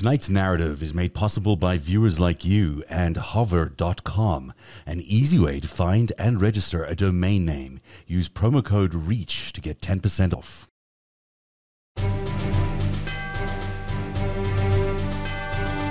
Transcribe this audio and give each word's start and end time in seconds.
Tonight's 0.00 0.30
narrative 0.30 0.82
is 0.82 0.94
made 0.94 1.12
possible 1.12 1.56
by 1.56 1.76
viewers 1.76 2.18
like 2.18 2.42
you 2.42 2.82
and 2.88 3.18
hover.com, 3.18 4.54
an 4.86 5.02
easy 5.02 5.38
way 5.38 5.60
to 5.60 5.68
find 5.68 6.10
and 6.16 6.40
register 6.40 6.82
a 6.84 6.94
domain 6.94 7.44
name. 7.44 7.80
Use 8.06 8.26
promo 8.26 8.64
code 8.64 8.94
REACH 8.94 9.52
to 9.52 9.60
get 9.60 9.82
10% 9.82 10.32
off. 10.32 10.68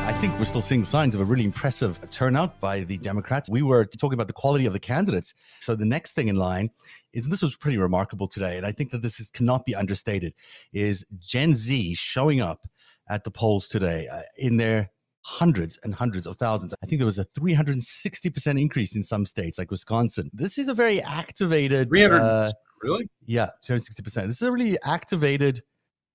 I 0.07 0.13
think 0.19 0.39
we're 0.39 0.45
still 0.45 0.63
seeing 0.63 0.83
signs 0.83 1.13
of 1.13 1.21
a 1.21 1.23
really 1.23 1.45
impressive 1.45 1.99
turnout 2.09 2.59
by 2.59 2.79
the 2.79 2.97
Democrats. 2.97 3.47
We 3.47 3.61
were 3.61 3.85
talking 3.85 4.15
about 4.15 4.25
the 4.25 4.33
quality 4.33 4.65
of 4.65 4.73
the 4.73 4.79
candidates. 4.79 5.35
So 5.59 5.75
the 5.75 5.85
next 5.85 6.13
thing 6.13 6.29
in 6.29 6.35
line 6.35 6.71
is, 7.13 7.27
this 7.27 7.43
was 7.43 7.55
pretty 7.55 7.77
remarkable 7.77 8.27
today, 8.27 8.57
and 8.57 8.65
I 8.65 8.71
think 8.71 8.89
that 8.89 9.03
this 9.03 9.19
is, 9.19 9.29
cannot 9.29 9.67
be 9.67 9.75
understated, 9.75 10.33
is 10.73 11.05
Gen 11.19 11.53
Z 11.53 11.93
showing 11.93 12.41
up 12.41 12.67
at 13.09 13.23
the 13.23 13.31
polls 13.31 13.67
today 13.67 14.07
uh, 14.11 14.21
in 14.37 14.57
their 14.57 14.91
hundreds 15.23 15.77
and 15.83 15.93
hundreds 15.93 16.25
of 16.25 16.37
thousands. 16.37 16.73
I 16.81 16.85
think 16.85 16.99
there 16.99 17.05
was 17.05 17.19
a 17.19 17.25
360% 17.37 18.59
increase 18.59 18.95
in 18.95 19.03
some 19.03 19.25
states 19.25 19.57
like 19.57 19.71
Wisconsin. 19.71 20.29
This 20.33 20.57
is 20.57 20.67
a 20.67 20.73
very 20.73 21.01
activated. 21.01 21.89
300, 21.89 22.21
uh, 22.21 22.51
really? 22.81 23.09
Yeah, 23.25 23.49
260%. 23.67 24.03
This 24.27 24.41
is 24.41 24.41
a 24.41 24.51
really 24.51 24.77
activated 24.83 25.61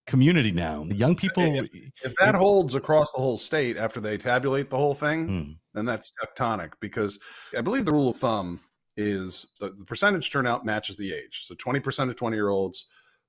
community 0.06 0.52
now. 0.52 0.84
Young 0.84 1.16
people. 1.16 1.42
If, 1.44 1.68
if 2.04 2.14
that 2.16 2.34
holds 2.34 2.74
across 2.74 3.12
the 3.12 3.18
whole 3.18 3.36
state 3.36 3.76
after 3.76 4.00
they 4.00 4.18
tabulate 4.18 4.70
the 4.70 4.76
whole 4.76 4.94
thing, 4.94 5.28
hmm. 5.28 5.52
then 5.74 5.84
that's 5.84 6.12
tectonic 6.22 6.72
because 6.80 7.18
I 7.56 7.60
believe 7.60 7.84
the 7.84 7.92
rule 7.92 8.10
of 8.10 8.16
thumb 8.16 8.60
is 8.96 9.48
the, 9.60 9.70
the 9.70 9.84
percentage 9.84 10.30
turnout 10.30 10.64
matches 10.64 10.96
the 10.96 11.12
age. 11.12 11.42
So 11.44 11.54
20% 11.54 12.08
of 12.08 12.16
20 12.16 12.36
year 12.36 12.48
olds, 12.48 12.86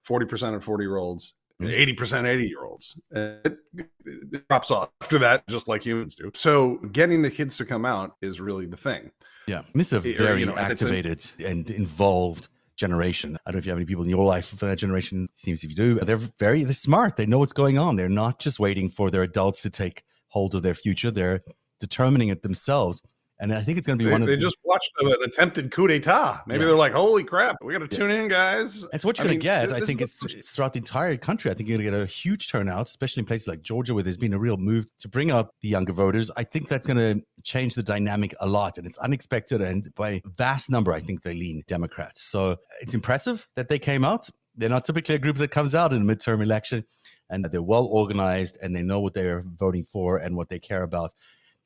40% 0.07 0.55
of 0.55 0.63
40 0.63 0.83
year 0.83 0.97
olds, 0.97 1.33
80% 1.61 2.25
80 2.27 2.47
year 2.47 2.63
olds. 2.63 2.99
It, 3.11 3.57
it, 4.05 4.47
drops 4.49 4.71
off 4.71 4.89
after 5.01 5.19
that, 5.19 5.47
just 5.47 5.67
like 5.67 5.83
humans 5.85 6.15
do. 6.15 6.31
So 6.33 6.75
getting 6.91 7.21
the 7.21 7.29
kids 7.29 7.57
to 7.57 7.65
come 7.65 7.85
out 7.85 8.15
is 8.21 8.41
really 8.41 8.65
the 8.65 8.77
thing. 8.77 9.11
Yeah. 9.47 9.61
This 9.73 9.93
is 9.93 9.99
a 9.99 9.99
very 10.01 10.41
you 10.41 10.45
know, 10.45 10.57
activated 10.57 11.25
a, 11.39 11.45
and 11.45 11.69
involved 11.69 12.49
generation. 12.75 13.37
I 13.45 13.51
don't 13.51 13.55
know 13.55 13.59
if 13.59 13.65
you 13.65 13.71
have 13.71 13.77
any 13.77 13.85
people 13.85 14.03
in 14.03 14.09
your 14.09 14.25
life 14.25 14.47
for 14.47 14.65
that 14.65 14.77
generation. 14.77 15.29
Seems 15.33 15.63
if 15.63 15.69
you 15.69 15.75
do, 15.75 15.95
they're 15.95 16.17
very 16.17 16.63
they're 16.63 16.73
smart. 16.73 17.15
They 17.15 17.25
know 17.25 17.39
what's 17.39 17.53
going 17.53 17.77
on. 17.77 17.95
They're 17.95 18.09
not 18.09 18.39
just 18.39 18.59
waiting 18.59 18.89
for 18.89 19.09
their 19.09 19.23
adults 19.23 19.61
to 19.61 19.69
take 19.69 20.03
hold 20.27 20.55
of 20.55 20.63
their 20.63 20.75
future. 20.75 21.11
They're 21.11 21.41
determining 21.79 22.29
it 22.29 22.41
themselves. 22.41 23.01
And 23.39 23.53
I 23.53 23.61
think 23.61 23.77
it's 23.77 23.85
going 23.85 23.99
to 23.99 24.03
be 24.03 24.07
they, 24.07 24.13
one 24.13 24.21
of 24.21 24.27
they 24.27 24.37
just 24.37 24.55
watched 24.63 24.91
an 24.99 25.13
attempted 25.25 25.69
coup 25.69 25.87
d'état. 25.87 26.41
Maybe 26.47 26.61
yeah. 26.61 26.67
they're 26.67 26.75
like, 26.77 26.93
"Holy 26.93 27.23
crap, 27.23 27.57
we 27.61 27.73
got 27.73 27.79
to 27.79 27.87
tune 27.87 28.09
in, 28.09 28.29
guys." 28.29 28.85
That's 28.93 29.03
what 29.03 29.17
you're 29.17 29.27
going 29.27 29.37
to 29.37 29.43
get. 29.43 29.73
I 29.73 29.81
think 29.81 29.99
it's, 29.99 30.23
it's, 30.23 30.51
throughout 30.51 30.71
the 30.71 30.79
entire 30.79 31.17
country. 31.17 31.51
I 31.51 31.53
think 31.53 31.67
you're 31.67 31.77
going 31.77 31.91
to 31.91 31.97
get 31.97 32.01
a 32.01 32.05
huge 32.05 32.49
turnout, 32.49 32.87
especially 32.87 33.21
in 33.21 33.25
places 33.25 33.47
like 33.47 33.61
Georgia, 33.61 33.93
where 33.93 34.03
there's 34.03 34.15
been 34.15 34.33
a 34.33 34.39
real 34.39 34.55
move 34.55 34.85
to 34.99 35.09
bring 35.09 35.31
up 35.31 35.51
the 35.61 35.67
younger 35.67 35.91
voters. 35.91 36.31
I 36.37 36.43
think 36.43 36.69
that's 36.69 36.87
going 36.87 36.97
to 36.97 37.25
change 37.43 37.75
the 37.75 37.83
dynamic 37.83 38.33
a 38.39 38.47
lot, 38.47 38.77
and 38.77 38.87
it's 38.87 38.97
unexpected. 38.99 39.61
And 39.61 39.93
by 39.95 40.21
vast 40.37 40.69
number, 40.69 40.93
I 40.93 41.01
think 41.01 41.23
they 41.23 41.33
lean 41.33 41.63
Democrats. 41.67 42.21
So 42.21 42.55
it's 42.79 42.93
impressive 42.93 43.45
that 43.57 43.67
they 43.67 43.79
came 43.79 44.05
out. 44.05 44.29
They're 44.55 44.69
not 44.69 44.85
typically 44.85 45.15
a 45.15 45.19
group 45.19 45.35
that 45.37 45.49
comes 45.49 45.75
out 45.75 45.91
in 45.91 46.07
the 46.07 46.15
midterm 46.15 46.41
election, 46.41 46.85
and 47.29 47.43
they're 47.43 47.61
well 47.61 47.85
organized 47.85 48.57
and 48.61 48.73
they 48.73 48.81
know 48.81 49.01
what 49.01 49.13
they're 49.13 49.43
voting 49.57 49.83
for 49.83 50.17
and 50.17 50.37
what 50.37 50.47
they 50.47 50.59
care 50.59 50.83
about. 50.83 51.13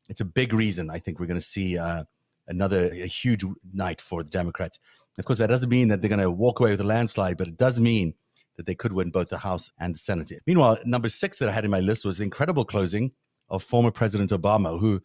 It's 0.09 0.21
a 0.21 0.25
big 0.25 0.53
reason 0.53 0.89
I 0.89 0.99
think 0.99 1.19
we're 1.19 1.27
going 1.27 1.39
to 1.39 1.45
see. 1.45 1.77
Uh, 1.77 2.03
another 2.49 2.89
a 2.91 3.05
huge 3.05 3.45
night 3.73 4.01
for 4.01 4.23
the 4.23 4.29
Democrats. 4.29 4.79
Of 5.17 5.25
course, 5.25 5.39
that 5.39 5.47
doesn't 5.47 5.69
mean 5.69 5.87
that 5.89 6.01
they're 6.01 6.09
going 6.09 6.21
to 6.21 6.31
walk 6.31 6.59
away 6.59 6.71
with 6.71 6.81
a 6.81 6.85
landslide, 6.85 7.37
but 7.37 7.47
it 7.47 7.57
does 7.57 7.79
mean 7.79 8.13
that 8.57 8.65
they 8.65 8.75
could 8.75 8.91
win 8.91 9.11
both 9.11 9.29
the 9.29 9.37
House 9.37 9.71
and 9.79 9.95
the 9.95 9.99
Senate. 9.99 10.31
Meanwhile, 10.45 10.79
number 10.85 11.09
six 11.09 11.39
that 11.39 11.47
I 11.47 11.51
had 11.51 11.65
in 11.65 11.71
my 11.71 11.79
list 11.79 12.03
was 12.03 12.17
the 12.17 12.23
incredible 12.23 12.65
closing 12.65 13.11
of 13.49 13.63
former 13.63 13.91
President 13.91 14.31
Obama, 14.31 14.79
who 14.79 15.01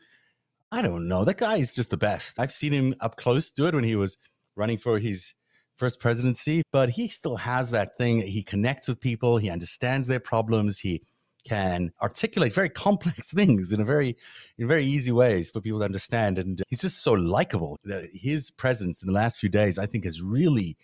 I 0.72 0.82
don't 0.82 1.06
know, 1.06 1.24
that 1.24 1.38
guy 1.38 1.56
is 1.56 1.72
just 1.72 1.90
the 1.90 1.96
best. 1.96 2.40
I've 2.40 2.52
seen 2.52 2.72
him 2.72 2.94
up 3.00 3.16
close 3.16 3.52
do 3.52 3.66
it 3.66 3.74
when 3.74 3.84
he 3.84 3.94
was 3.94 4.16
running 4.56 4.78
for 4.78 4.98
his 4.98 5.34
first 5.76 6.00
presidency, 6.00 6.62
but 6.72 6.88
he 6.88 7.06
still 7.08 7.36
has 7.36 7.70
that 7.70 7.96
thing. 7.96 8.20
He 8.20 8.42
connects 8.42 8.88
with 8.88 9.00
people, 9.00 9.36
he 9.38 9.50
understands 9.50 10.06
their 10.06 10.20
problems, 10.20 10.78
he 10.78 11.02
can 11.44 11.92
articulate 12.02 12.52
very 12.52 12.70
complex 12.70 13.30
things 13.34 13.72
in 13.72 13.80
a 13.80 13.84
very 13.84 14.16
in 14.58 14.68
very 14.68 14.84
easy 14.84 15.12
ways 15.12 15.50
for 15.50 15.60
people 15.60 15.78
to 15.80 15.84
understand. 15.84 16.38
And 16.38 16.62
he's 16.68 16.80
just 16.80 17.02
so 17.02 17.12
likable. 17.12 17.78
That 17.84 18.08
his 18.12 18.50
presence 18.50 19.02
in 19.02 19.06
the 19.06 19.12
last 19.12 19.38
few 19.38 19.48
days 19.48 19.78
i 19.78 19.86
think 19.86 20.04
has 20.04 20.20
really 20.20 20.76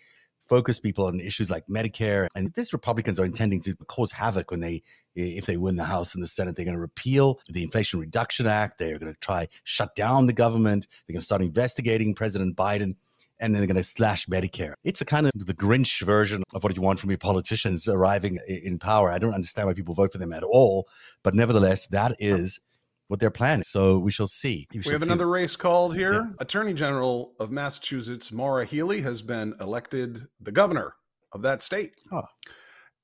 focused 0.47 0.83
people 0.83 1.05
on 1.05 1.19
issues 1.21 1.49
like 1.49 1.65
medicare. 1.67 2.27
And 2.35 2.53
these 2.55 2.73
republicans 2.73 3.19
are 3.19 3.25
intending 3.25 3.61
to 3.61 3.75
cause 3.87 4.11
havoc 4.11 4.51
when 4.51 4.59
they 4.59 4.83
if 5.15 5.45
they 5.45 5.57
win 5.57 5.75
the 5.75 5.83
house 5.83 6.13
and 6.13 6.23
the 6.23 6.27
senate 6.27 6.55
they're 6.55 6.65
going 6.65 6.75
to 6.75 6.81
repeal 6.81 7.39
the 7.47 7.63
inflation 7.63 7.99
reduction 7.99 8.47
act. 8.47 8.77
They're 8.77 8.99
going 8.99 9.13
to 9.13 9.19
try 9.19 9.47
shut 9.63 9.95
down 9.95 10.25
the 10.25 10.33
government. 10.33 10.87
They're 11.07 11.13
going 11.13 11.21
to 11.21 11.25
start 11.25 11.41
investigating 11.41 12.15
president 12.15 12.55
biden 12.55 12.95
and 13.41 13.53
then 13.53 13.59
they're 13.59 13.67
going 13.67 13.75
to 13.75 13.83
slash 13.83 14.27
Medicare. 14.27 14.75
It's 14.83 15.01
a 15.01 15.05
kind 15.05 15.25
of 15.25 15.31
the 15.35 15.53
Grinch 15.53 16.01
version 16.03 16.43
of 16.53 16.63
what 16.63 16.75
you 16.75 16.81
want 16.81 16.99
from 16.99 17.09
your 17.09 17.17
politicians 17.17 17.87
arriving 17.87 18.39
in 18.47 18.77
power. 18.77 19.11
I 19.11 19.17
don't 19.17 19.33
understand 19.33 19.67
why 19.67 19.73
people 19.73 19.95
vote 19.95 20.11
for 20.11 20.19
them 20.19 20.31
at 20.31 20.43
all, 20.43 20.87
but 21.23 21.33
nevertheless, 21.33 21.87
that 21.87 22.15
is 22.19 22.59
what 23.07 23.19
they're 23.19 23.31
planning. 23.31 23.63
So 23.63 23.97
we 23.97 24.11
shall 24.11 24.27
see. 24.27 24.67
We, 24.73 24.81
we 24.85 24.91
have 24.91 25.01
see. 25.01 25.07
another 25.07 25.27
race 25.27 25.55
called 25.55 25.95
here. 25.95 26.13
Yeah. 26.13 26.27
Attorney 26.39 26.73
General 26.73 27.33
of 27.39 27.51
Massachusetts, 27.51 28.31
Maura 28.31 28.63
Healey, 28.63 29.01
has 29.01 29.21
been 29.21 29.53
elected 29.59 30.25
the 30.39 30.51
governor 30.51 30.93
of 31.33 31.41
that 31.41 31.63
state. 31.63 31.99
Oh. 32.11 32.23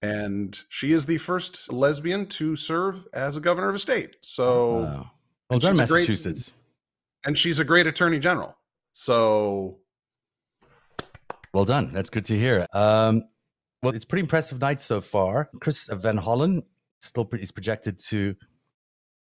And 0.03 0.57
she 0.69 0.93
is 0.93 1.07
the 1.07 1.17
first 1.17 1.73
lesbian 1.73 2.27
to 2.27 2.55
serve 2.55 3.07
as 3.13 3.35
a 3.35 3.41
governor 3.41 3.69
of 3.69 3.75
a 3.75 3.79
state. 3.79 4.17
So, 4.21 4.77
oh, 4.77 5.07
well 5.49 5.59
done, 5.59 5.77
Massachusetts. 5.77 6.49
Great, 6.49 7.27
and 7.27 7.37
she's 7.37 7.57
a 7.57 7.65
great 7.65 7.87
attorney 7.87 8.19
general. 8.19 8.55
So 8.93 9.79
well 11.53 11.65
done. 11.65 11.93
That's 11.93 12.09
good 12.09 12.25
to 12.25 12.37
hear. 12.37 12.65
Um, 12.73 13.23
well, 13.83 13.93
it's 13.93 14.05
pretty 14.05 14.23
impressive 14.23 14.59
night 14.59 14.81
so 14.81 15.01
far. 15.01 15.49
Chris 15.61 15.87
Van 15.91 16.17
Hollen 16.17 16.63
still 16.99 17.29
is 17.33 17.51
projected 17.51 17.99
to 17.99 18.35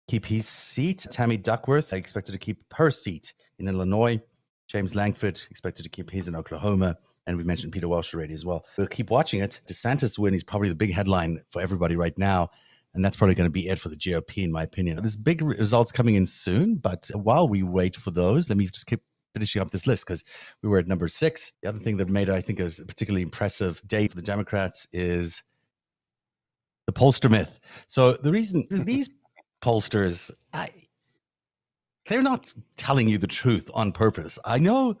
keep 0.07 0.25
his 0.25 0.47
seat. 0.47 1.05
Tammy 1.11 1.37
Duckworth 1.37 1.93
expected 1.93 2.31
to 2.31 2.37
keep 2.37 2.63
her 2.73 2.89
seat 2.89 3.33
in 3.59 3.67
Illinois. 3.67 4.19
James 4.67 4.95
Lankford 4.95 5.39
expected 5.49 5.83
to 5.83 5.89
keep 5.89 6.09
his 6.09 6.27
in 6.27 6.35
Oklahoma. 6.35 6.97
And 7.25 7.37
we 7.37 7.43
mentioned 7.43 7.73
Peter 7.73 7.87
Welch 7.87 8.13
already 8.13 8.33
as 8.33 8.45
well. 8.45 8.65
We'll 8.77 8.87
keep 8.87 9.09
watching 9.09 9.41
it. 9.41 9.61
DeSantis 9.69 10.17
win 10.17 10.33
is 10.33 10.43
probably 10.43 10.69
the 10.69 10.75
big 10.75 10.91
headline 10.91 11.41
for 11.49 11.61
everybody 11.61 11.95
right 11.95 12.17
now. 12.17 12.49
And 12.93 13.03
that's 13.03 13.17
probably 13.17 13.35
going 13.35 13.47
to 13.47 13.51
be 13.51 13.67
it 13.67 13.79
for 13.79 13.89
the 13.89 13.95
GOP, 13.95 14.43
in 14.43 14.51
my 14.51 14.63
opinion. 14.63 14.97
There's 14.97 15.15
big 15.15 15.41
results 15.41 15.91
coming 15.91 16.15
in 16.15 16.25
soon. 16.25 16.75
But 16.75 17.09
while 17.13 17.47
we 17.47 17.63
wait 17.63 17.95
for 17.95 18.11
those, 18.11 18.49
let 18.49 18.57
me 18.57 18.65
just 18.65 18.85
keep 18.87 19.01
finishing 19.37 19.61
up 19.61 19.69
this 19.69 19.85
list 19.85 20.03
because 20.03 20.23
we 20.63 20.69
were 20.69 20.79
at 20.79 20.87
number 20.87 21.07
six. 21.07 21.51
The 21.61 21.69
other 21.69 21.77
thing 21.77 21.97
that 21.97 22.09
made 22.09 22.27
it, 22.27 22.33
I 22.33 22.41
think, 22.41 22.59
a 22.59 22.71
particularly 22.87 23.21
impressive 23.21 23.79
day 23.85 24.07
for 24.07 24.15
the 24.15 24.23
Democrats 24.23 24.87
is 24.91 25.43
the 26.87 26.91
pollster 26.91 27.29
myth. 27.29 27.59
So 27.85 28.13
the 28.13 28.31
reason 28.31 28.65
these 28.71 29.11
pollsters, 29.63 30.31
I, 30.53 30.69
they're 32.07 32.23
not 32.23 32.51
telling 32.77 33.07
you 33.07 33.19
the 33.19 33.27
truth 33.27 33.69
on 33.75 33.91
purpose. 33.91 34.39
I 34.43 34.57
know 34.57 34.97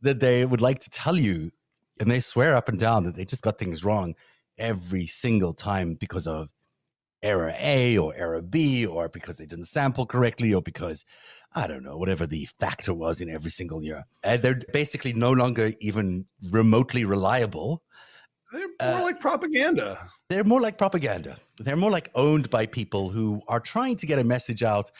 that 0.00 0.20
they 0.20 0.44
would 0.44 0.60
like 0.60 0.78
to 0.80 0.90
tell 0.90 1.16
you, 1.16 1.50
and 1.98 2.08
they 2.08 2.20
swear 2.20 2.54
up 2.54 2.68
and 2.68 2.78
down 2.78 3.02
that 3.04 3.16
they 3.16 3.24
just 3.24 3.42
got 3.42 3.58
things 3.58 3.84
wrong 3.84 4.14
every 4.58 5.06
single 5.06 5.54
time 5.54 5.94
because 5.94 6.28
of 6.28 6.48
error 7.22 7.54
A 7.58 7.96
or 7.98 8.14
error 8.14 8.42
B, 8.42 8.86
or 8.86 9.08
because 9.08 9.36
they 9.36 9.46
didn't 9.46 9.66
sample 9.66 10.06
correctly, 10.06 10.52
or 10.52 10.62
because 10.62 11.04
I 11.54 11.66
don't 11.66 11.84
know, 11.84 11.96
whatever 11.96 12.26
the 12.26 12.48
factor 12.58 12.94
was 12.94 13.20
in 13.20 13.28
every 13.28 13.50
single 13.50 13.82
year. 13.82 14.04
And 14.22 14.42
they're 14.42 14.60
basically 14.72 15.12
no 15.12 15.32
longer 15.32 15.72
even 15.80 16.26
remotely 16.50 17.04
reliable. 17.04 17.82
They're 18.52 18.68
more 18.68 18.98
uh, 18.98 19.02
like 19.02 19.20
propaganda. 19.20 20.10
They're 20.28 20.44
more 20.44 20.60
like 20.60 20.78
propaganda. 20.78 21.36
They're 21.58 21.76
more 21.76 21.90
like 21.90 22.10
owned 22.14 22.50
by 22.50 22.66
people 22.66 23.10
who 23.10 23.42
are 23.48 23.60
trying 23.60 23.96
to 23.96 24.06
get 24.06 24.18
a 24.18 24.24
message 24.24 24.62
out 24.62 24.90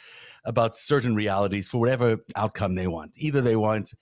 about 0.45 0.75
certain 0.75 1.15
realities 1.15 1.67
for 1.67 1.79
whatever 1.79 2.17
outcome 2.35 2.75
they 2.75 2.87
want. 2.87 3.13
Either 3.15 3.41
they 3.41 3.55
want 3.55 3.93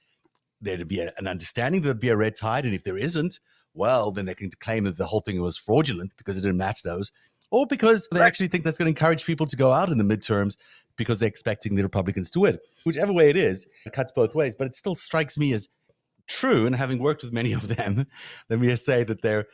there 0.62 0.78
to 0.78 0.86
be 0.86 1.00
a, 1.00 1.12
an 1.18 1.28
understanding 1.28 1.82
that 1.82 1.88
there 1.88 1.96
be 1.96 2.10
a 2.10 2.18
red 2.18 2.36
tide, 2.36 2.66
and 2.66 2.74
if 2.74 2.84
there 2.84 2.98
isn't, 2.98 3.40
well, 3.74 4.12
then 4.12 4.26
they 4.26 4.36
can 4.36 4.52
claim 4.60 4.84
that 4.84 4.98
the 4.98 5.06
whole 5.06 5.22
thing 5.22 5.42
was 5.42 5.58
fraudulent 5.58 6.12
because 6.18 6.38
it 6.38 6.42
didn't 6.42 6.58
match 6.58 6.84
those, 6.84 7.12
or 7.52 7.68
because 7.68 8.08
they 8.12 8.22
actually 8.22 8.48
think 8.48 8.64
that's 8.64 8.78
going 8.78 8.92
to 8.92 8.98
encourage 8.98 9.26
people 9.26 9.46
to 9.46 9.56
go 9.56 9.72
out 9.72 9.90
in 9.90 9.98
the 9.98 10.04
midterms 10.04 10.58
because 10.98 11.20
they're 11.20 11.30
expecting 11.30 11.76
the 11.76 11.84
Republicans 11.84 12.32
to 12.32 12.40
win. 12.40 12.58
Whichever 12.84 13.14
way 13.14 13.30
it 13.30 13.38
is, 13.38 13.68
it 13.86 13.94
cuts 13.94 14.12
both 14.12 14.34
ways. 14.34 14.56
But 14.56 14.68
it 14.68 14.76
still 14.76 14.96
strikes 14.96 15.38
me 15.38 15.54
as 15.54 15.70
true, 16.28 16.66
and 16.66 16.76
having 16.76 17.00
worked 17.00 17.24
with 17.24 17.34
many 17.34 17.54
of 17.54 17.68
them, 17.76 18.08
let 18.50 18.60
me 18.60 18.68
just 18.68 18.86
say 18.86 19.04
that 19.04 19.22
they're 19.22 19.48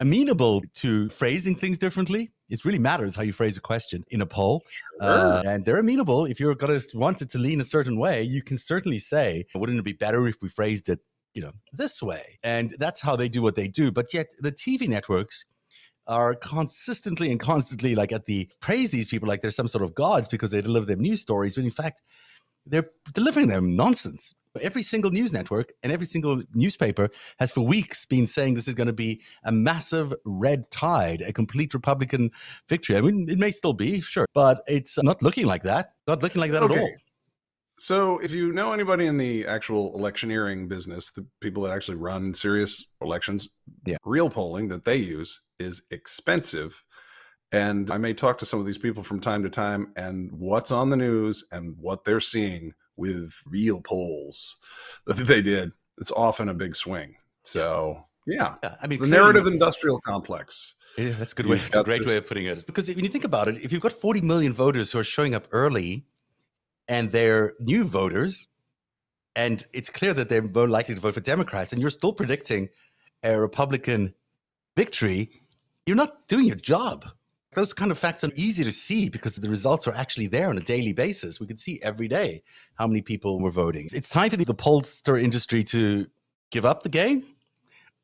amenable 0.00 0.62
to 0.74 1.08
phrasing 1.08 1.56
things 1.56 1.78
differently. 1.78 2.30
It 2.48 2.64
really 2.64 2.78
matters 2.78 3.14
how 3.14 3.22
you 3.22 3.32
phrase 3.32 3.56
a 3.56 3.60
question 3.60 4.04
in 4.08 4.20
a 4.20 4.26
poll. 4.26 4.62
Sure. 4.68 4.86
Uh, 5.00 5.42
and 5.44 5.64
they're 5.64 5.78
amenable. 5.78 6.24
If 6.24 6.38
you're 6.38 6.54
going 6.54 6.78
to 6.78 6.98
want 6.98 7.20
it 7.20 7.30
to 7.30 7.38
lean 7.38 7.60
a 7.60 7.64
certain 7.64 7.98
way, 7.98 8.22
you 8.22 8.42
can 8.42 8.58
certainly 8.58 8.98
say, 8.98 9.44
wouldn't 9.54 9.78
it 9.78 9.84
be 9.84 9.92
better 9.92 10.26
if 10.28 10.40
we 10.40 10.48
phrased 10.48 10.88
it, 10.88 11.00
you 11.34 11.42
know, 11.42 11.52
this 11.72 12.00
way? 12.00 12.38
And 12.42 12.74
that's 12.78 13.00
how 13.00 13.16
they 13.16 13.28
do 13.28 13.42
what 13.42 13.56
they 13.56 13.68
do. 13.68 13.90
But 13.90 14.14
yet 14.14 14.28
the 14.38 14.52
TV 14.52 14.88
networks 14.88 15.44
are 16.08 16.34
consistently 16.34 17.30
and 17.30 17.38
constantly 17.38 17.94
like 17.94 18.12
at 18.12 18.26
the 18.26 18.48
praise 18.60 18.90
these 18.90 19.06
people 19.06 19.28
like 19.28 19.42
they're 19.42 19.50
some 19.50 19.68
sort 19.68 19.84
of 19.84 19.94
gods 19.94 20.26
because 20.26 20.50
they 20.50 20.62
deliver 20.62 20.86
them 20.86 21.00
news 21.00 21.20
stories, 21.20 21.56
when 21.56 21.66
in 21.66 21.72
fact 21.72 22.02
they're 22.66 22.90
delivering 23.12 23.48
them 23.48 23.76
nonsense. 23.76 24.34
Every 24.60 24.82
single 24.82 25.12
news 25.12 25.32
network 25.32 25.72
and 25.82 25.92
every 25.92 26.06
single 26.06 26.42
newspaper 26.52 27.10
has 27.38 27.50
for 27.50 27.60
weeks 27.60 28.04
been 28.04 28.26
saying 28.26 28.54
this 28.54 28.66
is 28.66 28.74
going 28.74 28.88
to 28.88 28.92
be 28.92 29.20
a 29.44 29.52
massive 29.52 30.12
red 30.24 30.68
tide, 30.70 31.20
a 31.20 31.32
complete 31.32 31.74
Republican 31.74 32.30
victory. 32.68 32.96
I 32.96 33.02
mean, 33.02 33.28
it 33.28 33.38
may 33.38 33.52
still 33.52 33.74
be, 33.74 34.00
sure, 34.00 34.26
but 34.34 34.62
it's 34.66 35.00
not 35.00 35.22
looking 35.22 35.46
like 35.46 35.62
that. 35.62 35.92
Not 36.08 36.22
looking 36.22 36.40
like 36.40 36.50
that 36.50 36.62
okay. 36.64 36.74
at 36.74 36.80
all. 36.80 36.90
So, 37.78 38.18
if 38.18 38.32
you 38.32 38.52
know 38.52 38.72
anybody 38.72 39.06
in 39.06 39.16
the 39.16 39.46
actual 39.46 39.94
electioneering 39.94 40.66
business, 40.66 41.12
the 41.12 41.24
people 41.40 41.62
that 41.62 41.70
actually 41.70 41.98
run 41.98 42.34
serious 42.34 42.84
elections, 43.00 43.50
yeah. 43.86 43.98
real 44.04 44.28
polling 44.28 44.66
that 44.68 44.82
they 44.82 44.96
use 44.96 45.40
is 45.58 45.82
expensive. 45.90 46.82
And 47.52 47.90
I 47.90 47.98
may 47.98 48.12
talk 48.12 48.38
to 48.38 48.46
some 48.46 48.60
of 48.60 48.66
these 48.66 48.78
people 48.78 49.02
from 49.02 49.20
time 49.20 49.42
to 49.42 49.50
time, 49.50 49.92
and 49.96 50.30
what's 50.32 50.70
on 50.70 50.90
the 50.90 50.96
news 50.96 51.44
and 51.50 51.74
what 51.78 52.04
they're 52.04 52.20
seeing 52.20 52.74
with 52.96 53.32
real 53.46 53.80
polls 53.80 54.56
that 55.06 55.16
they 55.16 55.40
did, 55.40 55.72
it's 55.98 56.10
often 56.10 56.48
a 56.50 56.54
big 56.54 56.76
swing. 56.76 57.14
So, 57.44 58.04
yeah, 58.26 58.56
yeah 58.62 58.76
I 58.82 58.86
mean, 58.86 59.00
the 59.00 59.06
narrative 59.06 59.46
industrial 59.46 59.98
complex. 60.00 60.74
Yeah, 60.98 61.10
that's 61.10 61.32
a 61.32 61.34
good 61.34 61.46
way. 61.46 61.56
That's 61.56 61.76
a 61.76 61.84
great 61.84 62.02
this. 62.02 62.10
way 62.10 62.18
of 62.18 62.26
putting 62.26 62.46
it. 62.46 62.66
Because 62.66 62.88
when 62.88 63.04
you 63.04 63.08
think 63.08 63.24
about 63.24 63.48
it, 63.48 63.64
if 63.64 63.72
you've 63.72 63.80
got 63.80 63.92
40 63.92 64.20
million 64.20 64.52
voters 64.52 64.92
who 64.92 64.98
are 64.98 65.04
showing 65.04 65.34
up 65.34 65.48
early 65.52 66.04
and 66.88 67.10
they're 67.10 67.54
new 67.60 67.84
voters, 67.84 68.48
and 69.36 69.64
it's 69.72 69.88
clear 69.88 70.12
that 70.14 70.28
they're 70.28 70.42
more 70.42 70.68
likely 70.68 70.94
to 70.94 71.00
vote 71.00 71.14
for 71.14 71.20
Democrats, 71.20 71.72
and 71.72 71.80
you're 71.80 71.90
still 71.90 72.12
predicting 72.12 72.68
a 73.22 73.38
Republican 73.38 74.14
victory, 74.76 75.30
you're 75.88 75.96
not 75.96 76.28
doing 76.28 76.46
your 76.46 76.56
job. 76.56 77.06
Those 77.54 77.72
kind 77.72 77.90
of 77.90 77.98
facts 77.98 78.22
are 78.22 78.30
easy 78.36 78.62
to 78.62 78.70
see 78.70 79.08
because 79.08 79.34
the 79.34 79.48
results 79.48 79.88
are 79.88 79.94
actually 79.94 80.26
there 80.26 80.50
on 80.50 80.58
a 80.58 80.60
daily 80.60 80.92
basis. 80.92 81.40
We 81.40 81.46
can 81.46 81.56
see 81.56 81.80
every 81.82 82.06
day 82.06 82.42
how 82.74 82.86
many 82.86 83.00
people 83.00 83.40
were 83.40 83.50
voting. 83.50 83.88
It's 83.94 84.10
time 84.10 84.28
for 84.28 84.36
the, 84.36 84.44
the 84.44 84.54
pollster 84.54 85.20
industry 85.20 85.64
to 85.64 86.06
give 86.50 86.66
up 86.66 86.82
the 86.82 86.90
game 86.90 87.24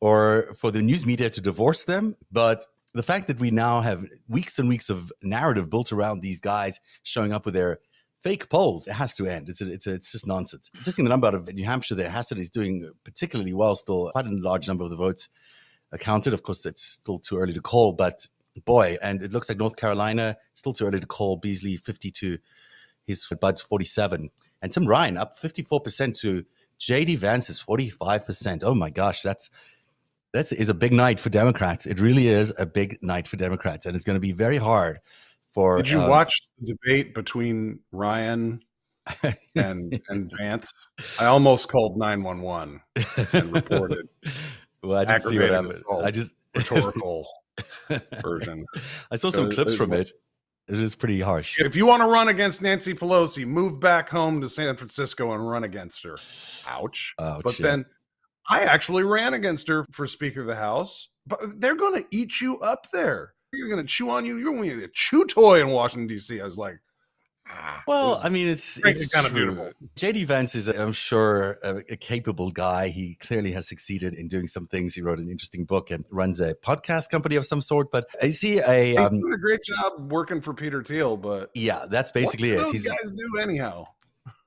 or 0.00 0.54
for 0.56 0.70
the 0.70 0.80
news 0.80 1.04
media 1.04 1.28
to 1.28 1.40
divorce 1.42 1.84
them. 1.84 2.16
But 2.32 2.64
the 2.94 3.02
fact 3.02 3.26
that 3.26 3.38
we 3.38 3.50
now 3.50 3.82
have 3.82 4.06
weeks 4.28 4.58
and 4.58 4.66
weeks 4.66 4.88
of 4.88 5.12
narrative 5.22 5.68
built 5.68 5.92
around 5.92 6.22
these 6.22 6.40
guys 6.40 6.80
showing 7.02 7.32
up 7.34 7.44
with 7.44 7.52
their 7.52 7.80
fake 8.22 8.48
polls. 8.48 8.86
It 8.86 8.94
has 8.94 9.14
to 9.16 9.26
end. 9.26 9.50
It's 9.50 9.60
a, 9.60 9.70
it's 9.70 9.86
a, 9.86 9.92
it's 9.92 10.10
just 10.10 10.26
nonsense. 10.26 10.70
Just 10.82 10.98
in 10.98 11.04
the 11.04 11.10
number 11.10 11.26
out 11.26 11.34
of 11.34 11.52
New 11.52 11.66
Hampshire, 11.66 11.94
there 11.94 12.10
Hassan 12.10 12.38
is 12.38 12.48
doing 12.48 12.90
particularly 13.04 13.52
well. 13.52 13.76
Still, 13.76 14.10
quite 14.12 14.26
a 14.26 14.30
large 14.30 14.66
number 14.66 14.84
of 14.84 14.90
the 14.90 14.96
votes 14.96 15.28
counted. 15.98 16.32
Of 16.32 16.42
course, 16.42 16.64
it's 16.66 16.82
still 16.82 17.18
too 17.18 17.38
early 17.38 17.52
to 17.52 17.60
call, 17.60 17.92
but 17.92 18.26
boy, 18.64 18.96
and 19.02 19.22
it 19.22 19.32
looks 19.32 19.48
like 19.48 19.58
North 19.58 19.76
Carolina 19.76 20.36
still 20.54 20.72
too 20.72 20.86
early 20.86 21.00
to 21.00 21.06
call. 21.06 21.36
Beasley 21.36 21.76
fifty 21.76 22.10
two, 22.10 22.38
his 23.06 23.26
Budd's 23.40 23.60
forty 23.60 23.84
seven, 23.84 24.30
and 24.62 24.72
Tim 24.72 24.86
Ryan 24.86 25.16
up 25.16 25.36
fifty 25.36 25.62
four 25.62 25.80
percent 25.80 26.16
to 26.16 26.44
JD 26.80 27.18
Vance 27.18 27.50
is 27.50 27.60
forty 27.60 27.90
five 27.90 28.26
percent. 28.26 28.62
Oh 28.64 28.74
my 28.74 28.90
gosh, 28.90 29.22
that's 29.22 29.50
that's 30.32 30.52
is 30.52 30.68
a 30.68 30.74
big 30.74 30.92
night 30.92 31.20
for 31.20 31.30
Democrats. 31.30 31.86
It 31.86 32.00
really 32.00 32.28
is 32.28 32.52
a 32.58 32.66
big 32.66 32.98
night 33.02 33.28
for 33.28 33.36
Democrats, 33.36 33.86
and 33.86 33.96
it's 33.96 34.04
going 34.04 34.16
to 34.16 34.20
be 34.20 34.32
very 34.32 34.58
hard 34.58 35.00
for. 35.52 35.76
Did 35.76 35.88
you 35.88 36.00
um, 36.00 36.10
watch 36.10 36.34
the 36.58 36.74
debate 36.74 37.14
between 37.14 37.78
Ryan 37.92 38.60
and 39.54 40.00
and 40.08 40.32
Vance? 40.38 40.72
I 41.18 41.26
almost 41.26 41.68
called 41.68 41.96
nine 41.96 42.22
one 42.22 42.40
one 42.40 42.80
and 43.32 43.52
reported. 43.52 44.08
well, 44.84 44.98
I 44.98 45.04
didn't 45.04 45.22
see 45.22 45.38
what 45.38 45.50
happened. 45.50 45.82
I 46.02 46.10
just 46.10 46.34
rhetorical 46.54 47.26
version. 48.22 48.64
I 49.10 49.16
saw 49.16 49.30
some 49.30 49.50
clips 49.50 49.74
from 49.74 49.92
it. 49.92 50.10
It 50.66 50.80
is 50.80 50.94
pretty 50.94 51.20
harsh. 51.20 51.60
If 51.60 51.76
you 51.76 51.84
want 51.84 52.02
to 52.02 52.06
run 52.06 52.28
against 52.28 52.62
Nancy 52.62 52.94
Pelosi, 52.94 53.46
move 53.46 53.80
back 53.80 54.08
home 54.08 54.40
to 54.40 54.48
San 54.48 54.76
Francisco 54.76 55.32
and 55.32 55.46
run 55.46 55.64
against 55.64 56.02
her. 56.04 56.16
Ouch. 56.66 57.14
Ouch 57.18 57.42
but 57.44 57.58
yeah. 57.58 57.66
then 57.66 57.84
I 58.48 58.62
actually 58.62 59.04
ran 59.04 59.34
against 59.34 59.68
her 59.68 59.84
for 59.92 60.06
Speaker 60.06 60.40
of 60.40 60.46
the 60.46 60.56
House, 60.56 61.10
but 61.26 61.60
they're 61.60 61.76
going 61.76 62.02
to 62.02 62.08
eat 62.10 62.40
you 62.40 62.58
up 62.60 62.86
there 62.92 63.34
he's 63.54 63.64
going 63.64 63.78
to 63.78 63.84
chew 63.84 64.10
on 64.10 64.24
you. 64.24 64.36
You're 64.36 64.52
going 64.52 64.68
to 64.68 64.76
get 64.76 64.84
a 64.84 64.92
chew 64.92 65.24
toy 65.24 65.60
in 65.60 65.70
Washington 65.70 66.06
D.C. 66.06 66.40
I 66.40 66.44
was 66.44 66.58
like, 66.58 66.78
ah, 67.48 67.82
well, 67.86 68.20
I 68.22 68.28
mean, 68.28 68.48
it's 68.48 68.78
it's 68.84 69.06
kind 69.08 69.26
true. 69.26 69.50
of 69.50 69.56
beautiful. 69.56 69.72
JD 69.96 70.26
Vance 70.26 70.54
is, 70.54 70.68
I'm 70.68 70.92
sure, 70.92 71.58
a, 71.62 71.76
a, 71.90 71.96
capable 71.96 72.50
guy. 72.50 72.88
He 72.88 73.16
clearly 73.16 73.52
has 73.52 73.68
succeeded 73.68 74.14
in 74.14 74.28
doing 74.28 74.46
some 74.46 74.66
things. 74.66 74.94
He 74.94 75.02
wrote 75.02 75.18
an 75.18 75.30
interesting 75.30 75.64
book 75.64 75.90
and 75.90 76.04
runs 76.10 76.40
a 76.40 76.54
podcast 76.54 77.08
company 77.10 77.36
of 77.36 77.46
some 77.46 77.60
sort. 77.60 77.90
But 77.90 78.06
I 78.22 78.30
see 78.30 78.58
a 78.58 78.90
he's 78.90 78.98
um, 78.98 79.20
doing 79.20 79.32
a 79.32 79.38
great 79.38 79.62
job 79.62 80.12
working 80.12 80.40
for 80.40 80.54
Peter 80.54 80.82
Thiel. 80.82 81.16
But 81.16 81.50
yeah, 81.54 81.86
that's 81.88 82.10
basically 82.10 82.50
it. 82.50 82.58
Those 82.58 82.72
he's, 82.72 82.86
guys 82.86 83.10
do 83.16 83.38
anyhow. 83.40 83.86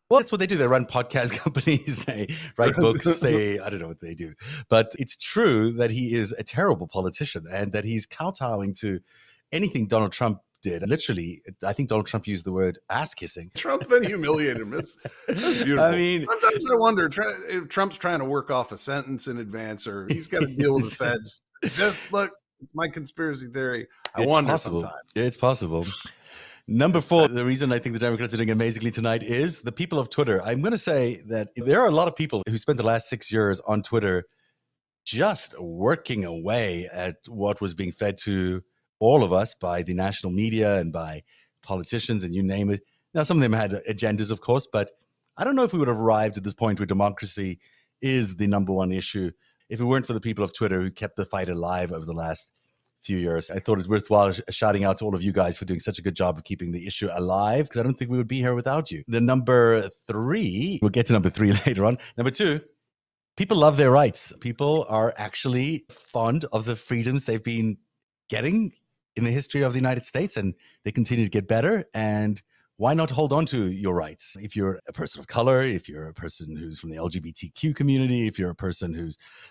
Well, 0.09 0.21
that's 0.21 0.31
what 0.31 0.39
they 0.39 0.47
do. 0.47 0.55
They 0.55 0.67
run 0.67 0.85
podcast 0.85 1.31
companies, 1.37 2.05
they 2.05 2.33
write 2.57 2.75
books, 2.77 3.19
they, 3.19 3.59
I 3.59 3.69
don't 3.69 3.79
know 3.79 3.87
what 3.87 3.99
they 3.99 4.13
do. 4.13 4.33
But 4.69 4.93
it's 4.97 5.17
true 5.17 5.73
that 5.73 5.91
he 5.91 6.15
is 6.15 6.31
a 6.31 6.43
terrible 6.43 6.87
politician 6.87 7.45
and 7.51 7.73
that 7.73 7.83
he's 7.83 8.05
kowtowing 8.05 8.73
to 8.75 9.01
anything 9.51 9.87
Donald 9.87 10.13
Trump 10.13 10.39
did. 10.61 10.87
Literally, 10.87 11.41
I 11.65 11.73
think 11.73 11.89
Donald 11.89 12.07
Trump 12.07 12.27
used 12.27 12.45
the 12.45 12.51
word 12.51 12.79
ass 12.89 13.13
kissing. 13.13 13.51
Trump 13.55 13.87
then 13.87 14.03
humiliated 14.03 14.61
him. 14.61 14.73
It's, 14.73 14.97
beautiful. 15.27 15.83
I 15.83 15.91
mean, 15.91 16.25
sometimes 16.29 16.71
I 16.71 16.75
wonder 16.75 17.09
if 17.47 17.67
Trump's 17.69 17.97
trying 17.97 18.19
to 18.19 18.25
work 18.25 18.51
off 18.51 18.71
a 18.71 18.77
sentence 18.77 19.27
in 19.27 19.39
advance 19.39 19.87
or 19.87 20.07
he's 20.09 20.27
got 20.27 20.41
to 20.41 20.47
deal 20.57 20.73
with 20.75 20.89
the 20.89 20.95
feds. 20.95 21.41
Just 21.75 21.99
look, 22.11 22.31
it's 22.61 22.75
my 22.75 22.87
conspiracy 22.87 23.47
theory. 23.47 23.87
I 24.15 24.21
it's 24.21 24.29
wonder 24.29 24.51
possible. 24.51 24.81
sometimes. 24.81 25.11
It's 25.15 25.37
possible. 25.37 25.85
Number 26.69 26.99
four, 26.99 27.29
the 27.29 27.45
reason 27.45 27.71
I 27.71 27.79
think 27.79 27.93
the 27.93 27.99
Democrats 27.99 28.33
are 28.33 28.37
doing 28.37 28.49
amazingly 28.49 28.91
tonight 28.91 29.23
is 29.23 29.61
the 29.61 29.71
people 29.71 29.99
of 29.99 30.09
Twitter. 30.09 30.41
I'm 30.43 30.59
going 30.61 30.73
to 30.73 30.77
say 30.77 31.23
that 31.27 31.49
there 31.55 31.79
are 31.79 31.87
a 31.87 31.91
lot 31.91 32.09
of 32.09 32.15
people 32.15 32.43
who 32.45 32.57
spent 32.57 32.77
the 32.77 32.83
last 32.83 33.07
six 33.07 33.31
years 33.31 33.61
on 33.61 33.81
Twitter 33.83 34.25
just 35.05 35.57
working 35.57 36.25
away 36.25 36.89
at 36.91 37.15
what 37.29 37.61
was 37.61 37.73
being 37.73 37.93
fed 37.93 38.17
to 38.17 38.61
all 38.99 39.23
of 39.23 39.33
us 39.33 39.53
by 39.53 39.83
the 39.83 39.93
national 39.93 40.31
media 40.31 40.79
and 40.79 40.91
by 40.91 41.23
politicians 41.61 42.23
and 42.23 42.33
you 42.33 42.43
name 42.43 42.69
it. 42.69 42.81
Now, 43.13 43.23
some 43.23 43.37
of 43.37 43.41
them 43.41 43.53
had 43.53 43.71
agendas, 43.89 44.31
of 44.31 44.41
course, 44.41 44.67
but 44.71 44.91
I 45.37 45.43
don't 45.43 45.55
know 45.55 45.63
if 45.63 45.73
we 45.73 45.79
would 45.79 45.87
have 45.87 45.99
arrived 45.99 46.37
at 46.37 46.43
this 46.43 46.53
point 46.53 46.79
where 46.79 46.85
democracy 46.85 47.59
is 48.01 48.35
the 48.35 48.47
number 48.47 48.73
one 48.73 48.91
issue 48.91 49.31
if 49.69 49.79
it 49.79 49.85
weren't 49.85 50.05
for 50.05 50.13
the 50.13 50.21
people 50.21 50.43
of 50.43 50.53
Twitter 50.53 50.81
who 50.81 50.91
kept 50.91 51.15
the 51.15 51.25
fight 51.25 51.49
alive 51.49 51.91
over 51.91 52.05
the 52.05 52.13
last 52.13 52.51
few 53.01 53.17
years. 53.17 53.51
I 53.51 53.59
thought 53.59 53.79
it 53.79 53.87
worthwhile 53.87 54.33
shouting 54.49 54.83
out 54.83 54.97
to 54.97 55.05
all 55.05 55.15
of 55.15 55.21
you 55.21 55.31
guys 55.31 55.57
for 55.57 55.65
doing 55.65 55.79
such 55.79 55.99
a 55.99 56.01
good 56.01 56.15
job 56.15 56.37
of 56.37 56.43
keeping 56.43 56.71
the 56.71 56.87
issue 56.87 57.09
alive 57.11 57.65
because 57.65 57.79
I 57.79 57.83
don't 57.83 57.95
think 57.95 58.11
we 58.11 58.17
would 58.17 58.27
be 58.27 58.39
here 58.39 58.55
without 58.55 58.91
you. 58.91 59.03
The 59.07 59.21
number 59.21 59.89
three, 60.07 60.79
we'll 60.81 60.89
get 60.89 61.05
to 61.07 61.13
number 61.13 61.29
three 61.29 61.53
later 61.65 61.85
on. 61.85 61.97
Number 62.17 62.31
two, 62.31 62.61
people 63.35 63.57
love 63.57 63.77
their 63.77 63.91
rights. 63.91 64.33
People 64.41 64.85
are 64.89 65.13
actually 65.17 65.85
fond 65.89 66.45
of 66.51 66.65
the 66.65 66.75
freedoms 66.75 67.23
they've 67.23 67.43
been 67.43 67.77
getting 68.29 68.73
in 69.17 69.23
the 69.23 69.31
history 69.31 69.63
of 69.63 69.73
the 69.73 69.79
United 69.79 70.05
States 70.05 70.37
and 70.37 70.53
they 70.83 70.91
continue 70.91 71.25
to 71.25 71.31
get 71.31 71.47
better. 71.47 71.85
And 71.93 72.41
why 72.77 72.93
not 72.93 73.09
hold 73.09 73.33
on 73.33 73.45
to 73.47 73.71
your 73.71 73.95
rights? 73.95 74.37
If 74.39 74.55
you're 74.55 74.79
a 74.87 74.93
person 74.93 75.19
of 75.19 75.27
color, 75.27 75.63
if 75.63 75.89
you're 75.89 76.07
a 76.07 76.13
person 76.13 76.55
who's 76.55 76.79
from 76.79 76.91
the 76.91 76.97
LGBTQ 76.97 77.75
community, 77.75 78.27
if 78.27 78.37
you're 78.37 78.51
a 78.51 78.55
person 78.55 78.93
who 78.93 79.09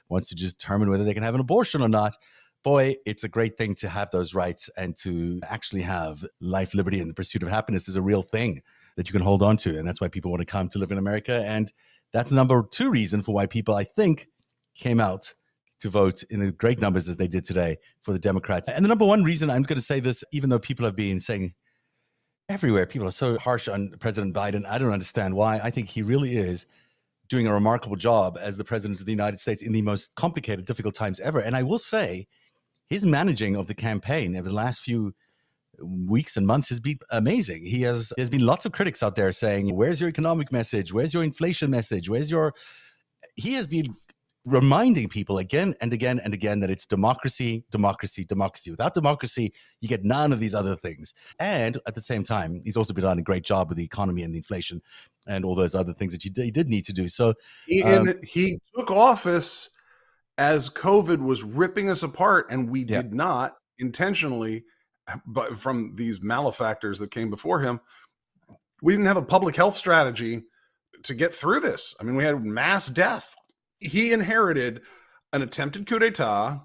wants 0.08 0.28
to 0.28 0.36
just 0.36 0.58
determine 0.58 0.90
whether 0.90 1.02
they 1.02 1.14
can 1.14 1.24
have 1.24 1.34
an 1.34 1.40
abortion 1.40 1.82
or 1.82 1.88
not, 1.88 2.16
boy, 2.62 2.94
it's 3.04 3.24
a 3.24 3.28
great 3.28 3.58
thing 3.58 3.74
to 3.76 3.88
have 3.88 4.10
those 4.12 4.32
rights 4.32 4.70
and 4.78 4.96
to 4.98 5.40
actually 5.44 5.82
have 5.82 6.24
life, 6.40 6.72
liberty, 6.72 7.00
and 7.00 7.10
the 7.10 7.14
pursuit 7.14 7.42
of 7.42 7.48
happiness 7.48 7.88
is 7.88 7.96
a 7.96 8.02
real 8.02 8.22
thing 8.22 8.62
that 8.96 9.08
you 9.08 9.12
can 9.12 9.22
hold 9.22 9.42
on 9.42 9.56
to. 9.56 9.76
And 9.76 9.86
that's 9.86 10.00
why 10.00 10.08
people 10.08 10.30
want 10.30 10.40
to 10.40 10.46
come 10.46 10.68
to 10.68 10.78
live 10.78 10.92
in 10.92 10.98
America. 10.98 11.44
And 11.44 11.72
that's 12.12 12.30
number 12.30 12.64
two 12.70 12.90
reason 12.90 13.22
for 13.22 13.34
why 13.34 13.46
people, 13.46 13.74
I 13.74 13.84
think, 13.84 14.28
came 14.74 15.00
out 15.00 15.34
to 15.80 15.90
vote 15.90 16.22
in 16.30 16.40
the 16.40 16.52
great 16.52 16.80
numbers 16.80 17.08
as 17.08 17.16
they 17.16 17.28
did 17.28 17.44
today 17.44 17.76
for 18.02 18.12
the 18.12 18.18
Democrats. 18.18 18.68
And 18.68 18.84
the 18.84 18.88
number 18.88 19.04
one 19.04 19.24
reason 19.24 19.50
I'm 19.50 19.62
going 19.62 19.78
to 19.78 19.84
say 19.84 20.00
this, 20.00 20.24
even 20.32 20.50
though 20.50 20.58
people 20.58 20.84
have 20.84 20.96
been 20.96 21.20
saying 21.20 21.54
everywhere, 22.48 22.86
people 22.86 23.08
are 23.08 23.12
so 23.12 23.38
harsh 23.38 23.68
on 23.68 23.94
President 24.00 24.34
Biden. 24.34 24.64
I 24.66 24.78
don't 24.78 24.92
understand 24.92 25.34
why. 25.34 25.60
I 25.62 25.70
think 25.70 25.88
he 25.88 26.02
really 26.02 26.36
is 26.36 26.66
doing 27.28 27.46
a 27.46 27.52
remarkable 27.52 27.96
job 27.96 28.38
as 28.40 28.56
the 28.56 28.64
president 28.64 29.00
of 29.00 29.06
the 29.06 29.12
United 29.12 29.40
States 29.40 29.62
in 29.62 29.72
the 29.72 29.82
most 29.82 30.14
complicated, 30.14 30.64
difficult 30.64 30.94
times 30.94 31.20
ever. 31.20 31.40
And 31.40 31.56
I 31.56 31.62
will 31.62 31.78
say, 31.78 32.26
his 32.88 33.04
managing 33.04 33.56
of 33.56 33.66
the 33.66 33.74
campaign 33.74 34.36
over 34.36 34.48
the 34.48 34.54
last 34.54 34.80
few 34.80 35.12
weeks 35.82 36.36
and 36.36 36.46
months 36.46 36.68
has 36.68 36.80
been 36.80 36.98
amazing. 37.10 37.64
He 37.64 37.82
has 37.82 38.12
there's 38.16 38.30
been 38.30 38.46
lots 38.46 38.64
of 38.64 38.72
critics 38.72 39.02
out 39.02 39.16
there 39.16 39.32
saying, 39.32 39.74
"Where's 39.74 40.00
your 40.00 40.08
economic 40.08 40.52
message? 40.52 40.92
Where's 40.92 41.12
your 41.12 41.24
inflation 41.24 41.70
message? 41.70 42.08
Where's 42.08 42.30
your?" 42.30 42.54
He 43.34 43.54
has 43.54 43.66
been 43.66 43.94
reminding 44.46 45.08
people 45.08 45.38
again 45.38 45.74
and 45.80 45.92
again 45.92 46.20
and 46.20 46.32
again 46.32 46.60
that 46.60 46.70
it's 46.70 46.86
democracy, 46.86 47.64
democracy, 47.70 48.24
democracy. 48.24 48.70
Without 48.70 48.94
democracy, 48.94 49.52
you 49.80 49.88
get 49.88 50.04
none 50.04 50.32
of 50.32 50.38
these 50.38 50.54
other 50.54 50.76
things. 50.76 51.12
And 51.40 51.78
at 51.86 51.96
the 51.96 52.02
same 52.02 52.22
time, 52.22 52.60
he's 52.64 52.76
also 52.76 52.94
been 52.94 53.04
doing 53.04 53.18
a 53.18 53.22
great 53.22 53.44
job 53.44 53.68
with 53.68 53.76
the 53.76 53.84
economy 53.84 54.22
and 54.22 54.32
the 54.32 54.38
inflation 54.38 54.80
and 55.26 55.44
all 55.44 55.56
those 55.56 55.74
other 55.74 55.92
things 55.92 56.12
that 56.12 56.22
he 56.22 56.30
did, 56.30 56.68
need 56.68 56.84
to 56.84 56.92
do. 56.92 57.08
So 57.08 57.34
he, 57.66 57.82
um, 57.82 58.14
he 58.22 58.58
took 58.76 58.90
office 58.90 59.68
as 60.38 60.70
COVID 60.70 61.18
was 61.18 61.42
ripping 61.42 61.90
us 61.90 62.02
apart 62.02 62.46
and 62.50 62.70
we 62.70 62.84
did 62.84 63.12
not 63.12 63.56
intentionally, 63.78 64.64
but 65.26 65.58
from 65.58 65.94
these 65.96 66.22
malefactors 66.22 66.98
that 67.00 67.10
came 67.10 67.30
before 67.30 67.60
him, 67.60 67.80
we 68.80 68.92
didn't 68.92 69.06
have 69.06 69.16
a 69.16 69.22
public 69.22 69.56
health 69.56 69.76
strategy 69.76 70.44
to 71.02 71.14
get 71.14 71.34
through 71.34 71.60
this. 71.60 71.94
I 72.00 72.04
mean, 72.04 72.16
we 72.16 72.24
had 72.24 72.44
mass 72.44 72.88
death. 72.88 73.34
He 73.78 74.12
inherited 74.12 74.82
an 75.32 75.42
attempted 75.42 75.86
coup 75.86 75.98
d'etat, 75.98 76.60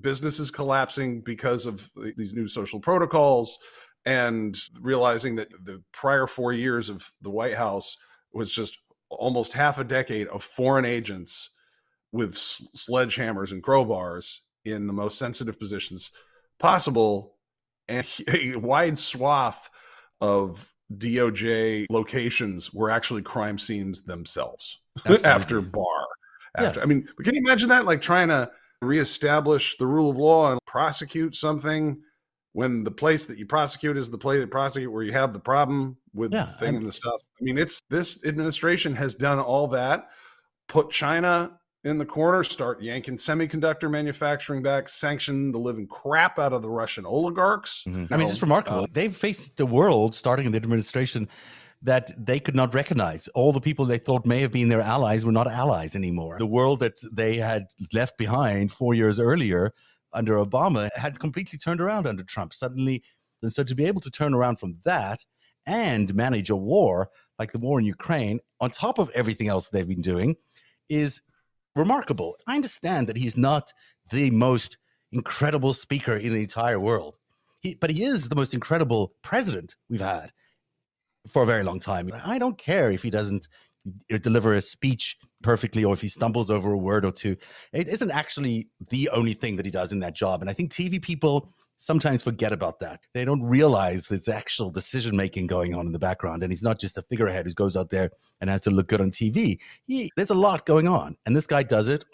businesses 0.00 0.50
collapsing 0.50 1.22
because 1.22 1.66
of 1.66 1.90
these 2.16 2.34
new 2.34 2.48
social 2.48 2.80
protocols, 2.80 3.58
and 4.04 4.56
realizing 4.80 5.36
that 5.36 5.48
the 5.62 5.82
prior 5.92 6.26
four 6.26 6.52
years 6.52 6.88
of 6.88 7.10
the 7.22 7.30
White 7.30 7.54
House 7.54 7.96
was 8.32 8.52
just 8.52 8.78
almost 9.10 9.52
half 9.52 9.78
a 9.78 9.84
decade 9.84 10.28
of 10.28 10.42
foreign 10.42 10.84
agents 10.84 11.50
with 12.12 12.34
sledgehammers 12.34 13.52
and 13.52 13.62
crowbars 13.62 14.38
in 14.64 14.86
the 14.86 14.92
most 14.92 15.18
sensitive 15.18 15.58
positions 15.58 16.12
possible 16.58 17.36
and 17.88 18.06
a 18.32 18.56
wide 18.56 18.98
swath 18.98 19.68
of 20.20 20.72
DOJ 20.96 21.86
locations 21.90 22.72
were 22.72 22.90
actually 22.90 23.22
crime 23.22 23.58
scenes 23.58 24.02
themselves 24.02 24.78
after 25.24 25.60
Barr. 25.60 26.07
After, 26.56 26.80
yeah. 26.80 26.84
I 26.84 26.86
mean, 26.86 27.08
can 27.22 27.34
you 27.34 27.42
imagine 27.44 27.68
that? 27.68 27.84
Like 27.84 28.00
trying 28.00 28.28
to 28.28 28.50
reestablish 28.80 29.76
the 29.78 29.86
rule 29.86 30.10
of 30.10 30.16
law 30.16 30.52
and 30.52 30.60
prosecute 30.66 31.34
something 31.34 32.00
when 32.52 32.82
the 32.84 32.90
place 32.90 33.26
that 33.26 33.38
you 33.38 33.46
prosecute 33.46 33.96
is 33.96 34.10
the 34.10 34.18
place 34.18 34.40
that 34.40 34.50
prosecute 34.50 34.90
where 34.92 35.02
you 35.02 35.12
have 35.12 35.32
the 35.32 35.38
problem 35.38 35.96
with 36.14 36.32
yeah, 36.32 36.44
the 36.44 36.52
thing 36.52 36.76
and 36.76 36.86
the 36.86 36.92
stuff. 36.92 37.20
I 37.40 37.44
mean, 37.44 37.58
it's 37.58 37.80
this 37.90 38.24
administration 38.24 38.94
has 38.96 39.14
done 39.14 39.38
all 39.38 39.68
that, 39.68 40.08
put 40.68 40.90
China 40.90 41.58
in 41.84 41.98
the 41.98 42.04
corner, 42.04 42.42
start 42.42 42.82
yanking 42.82 43.16
semiconductor 43.16 43.90
manufacturing 43.90 44.62
back, 44.62 44.88
sanction 44.88 45.52
the 45.52 45.58
living 45.58 45.86
crap 45.86 46.38
out 46.38 46.52
of 46.52 46.62
the 46.62 46.70
Russian 46.70 47.06
oligarchs. 47.06 47.84
Mm-hmm. 47.86 48.12
I 48.12 48.16
mean, 48.16 48.28
it's 48.28 48.42
remarkable. 48.42 48.80
Uh, 48.80 48.86
They've 48.92 49.16
faced 49.16 49.56
the 49.56 49.66
world 49.66 50.14
starting 50.14 50.46
in 50.46 50.52
the 50.52 50.56
administration 50.56 51.28
that 51.82 52.10
they 52.18 52.40
could 52.40 52.56
not 52.56 52.74
recognize. 52.74 53.28
All 53.28 53.52
the 53.52 53.60
people 53.60 53.84
they 53.84 53.98
thought 53.98 54.26
may 54.26 54.40
have 54.40 54.50
been 54.50 54.68
their 54.68 54.80
allies 54.80 55.24
were 55.24 55.32
not 55.32 55.46
allies 55.46 55.94
anymore. 55.94 56.36
The 56.38 56.46
world 56.46 56.80
that 56.80 56.96
they 57.12 57.36
had 57.36 57.66
left 57.92 58.18
behind 58.18 58.72
four 58.72 58.94
years 58.94 59.20
earlier 59.20 59.72
under 60.12 60.36
Obama 60.36 60.90
had 60.94 61.20
completely 61.20 61.58
turned 61.58 61.80
around 61.80 62.06
under 62.06 62.24
Trump 62.24 62.52
suddenly. 62.52 63.02
And 63.42 63.52
so 63.52 63.62
to 63.62 63.74
be 63.74 63.84
able 63.84 64.00
to 64.00 64.10
turn 64.10 64.34
around 64.34 64.58
from 64.58 64.78
that 64.84 65.24
and 65.66 66.12
manage 66.14 66.50
a 66.50 66.56
war 66.56 67.10
like 67.38 67.52
the 67.52 67.58
war 67.58 67.78
in 67.78 67.86
Ukraine, 67.86 68.40
on 68.60 68.70
top 68.70 68.98
of 68.98 69.10
everything 69.14 69.46
else 69.46 69.68
they've 69.68 69.86
been 69.86 70.02
doing, 70.02 70.34
is 70.88 71.22
remarkable. 71.76 72.36
I 72.48 72.56
understand 72.56 73.06
that 73.06 73.16
he's 73.16 73.36
not 73.36 73.72
the 74.10 74.30
most 74.30 74.76
incredible 75.12 75.72
speaker 75.72 76.16
in 76.16 76.32
the 76.32 76.40
entire 76.40 76.80
world, 76.80 77.16
he, 77.60 77.76
but 77.76 77.90
he 77.90 78.02
is 78.04 78.28
the 78.28 78.36
most 78.36 78.54
incredible 78.54 79.14
president 79.22 79.76
we've 79.88 80.00
had 80.00 80.32
for 81.30 81.42
a 81.42 81.46
very 81.46 81.62
long 81.62 81.78
time. 81.78 82.10
I 82.24 82.38
don't 82.38 82.58
care 82.58 82.90
if 82.90 83.02
he 83.02 83.10
doesn't 83.10 83.48
uh, 84.12 84.18
deliver 84.18 84.54
a 84.54 84.60
speech 84.60 85.16
perfectly 85.42 85.84
or 85.84 85.94
if 85.94 86.00
he 86.00 86.08
stumbles 86.08 86.50
over 86.50 86.72
a 86.72 86.78
word 86.78 87.04
or 87.04 87.12
two. 87.12 87.36
It 87.72 87.88
isn't 87.88 88.10
actually 88.10 88.68
the 88.90 89.08
only 89.10 89.34
thing 89.34 89.56
that 89.56 89.64
he 89.64 89.70
does 89.70 89.92
in 89.92 90.00
that 90.00 90.14
job. 90.14 90.40
And 90.40 90.50
I 90.50 90.52
think 90.52 90.70
TV 90.70 91.00
people 91.00 91.50
sometimes 91.76 92.22
forget 92.22 92.52
about 92.52 92.80
that. 92.80 93.00
They 93.14 93.24
don't 93.24 93.42
realize 93.42 94.08
there's 94.08 94.28
actual 94.28 94.70
decision 94.70 95.16
making 95.16 95.46
going 95.46 95.74
on 95.74 95.86
in 95.86 95.92
the 95.92 95.98
background. 95.98 96.42
And 96.42 96.50
he's 96.50 96.62
not 96.62 96.78
just 96.78 96.98
a 96.98 97.02
figurehead 97.02 97.46
who 97.46 97.54
goes 97.54 97.76
out 97.76 97.90
there 97.90 98.10
and 98.40 98.50
has 98.50 98.62
to 98.62 98.70
look 98.70 98.88
good 98.88 99.00
on 99.00 99.10
TV. 99.10 99.58
He, 99.86 100.10
there's 100.16 100.30
a 100.30 100.34
lot 100.34 100.66
going 100.66 100.88
on. 100.88 101.16
And 101.24 101.36
this 101.36 101.46
guy 101.46 101.62
does 101.62 101.88
it 101.88 102.04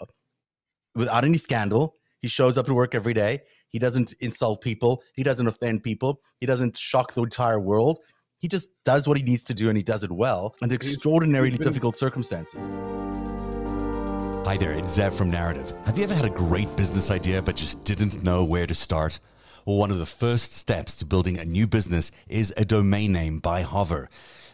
without 0.93 1.25
any 1.25 1.37
scandal. 1.37 1.95
He 2.21 2.27
shows 2.27 2.57
up 2.57 2.67
to 2.67 2.73
work 2.73 2.95
every 2.95 3.13
day. 3.13 3.41
He 3.69 3.79
doesn't 3.79 4.13
insult 4.21 4.61
people. 4.61 5.03
He 5.15 5.23
doesn't 5.23 5.47
offend 5.47 5.83
people. 5.83 6.21
He 6.39 6.45
doesn't 6.45 6.77
shock 6.77 7.13
the 7.13 7.23
entire 7.23 7.59
world. 7.59 7.99
He 8.39 8.47
just 8.47 8.69
does 8.83 9.07
what 9.07 9.17
he 9.17 9.23
needs 9.23 9.43
to 9.45 9.53
do 9.53 9.69
and 9.69 9.77
he 9.77 9.83
does 9.83 10.03
it 10.03 10.11
well 10.11 10.55
under 10.61 10.75
extraordinarily 10.75 11.57
difficult 11.57 11.95
circumstances. 11.95 12.67
Hi 14.45 14.57
there, 14.57 14.73
it's 14.73 14.97
Zev 14.97 15.13
from 15.13 15.31
Narrative. 15.31 15.73
Have 15.85 15.97
you 15.97 16.03
ever 16.03 16.13
had 16.13 16.25
a 16.25 16.29
great 16.29 16.73
business 16.75 17.09
idea 17.09 17.41
but 17.41 17.55
just 17.55 17.83
didn't 17.83 18.23
know 18.23 18.43
where 18.43 18.67
to 18.67 18.75
start? 18.75 19.19
Well, 19.65 19.77
one 19.77 19.89
of 19.89 19.97
the 19.97 20.05
first 20.05 20.53
steps 20.53 20.95
to 20.97 21.05
building 21.05 21.39
a 21.39 21.45
new 21.45 21.65
business 21.65 22.11
is 22.27 22.53
a 22.55 22.65
domain 22.65 23.11
name 23.11 23.39
by 23.39 23.63
Hover. 23.63 24.09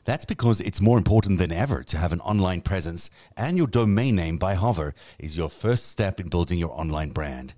That's 0.06 0.26
because 0.26 0.62
it's 0.62 0.80
more 0.80 0.98
important 0.98 1.38
than 1.38 1.52
ever 1.52 1.84
to 1.84 1.98
have 1.98 2.14
an 2.14 2.22
online 2.22 2.62
presence, 2.62 3.10
and 3.36 3.58
your 3.58 3.68
domain 3.68 4.16
name 4.16 4.38
by 4.38 4.54
Hover 4.54 4.96
is 5.20 5.36
your 5.36 5.50
first 5.50 5.90
step 5.90 6.20
in 6.20 6.30
building 6.30 6.58
your 6.58 6.72
online 6.72 7.10
brand. 7.10 7.54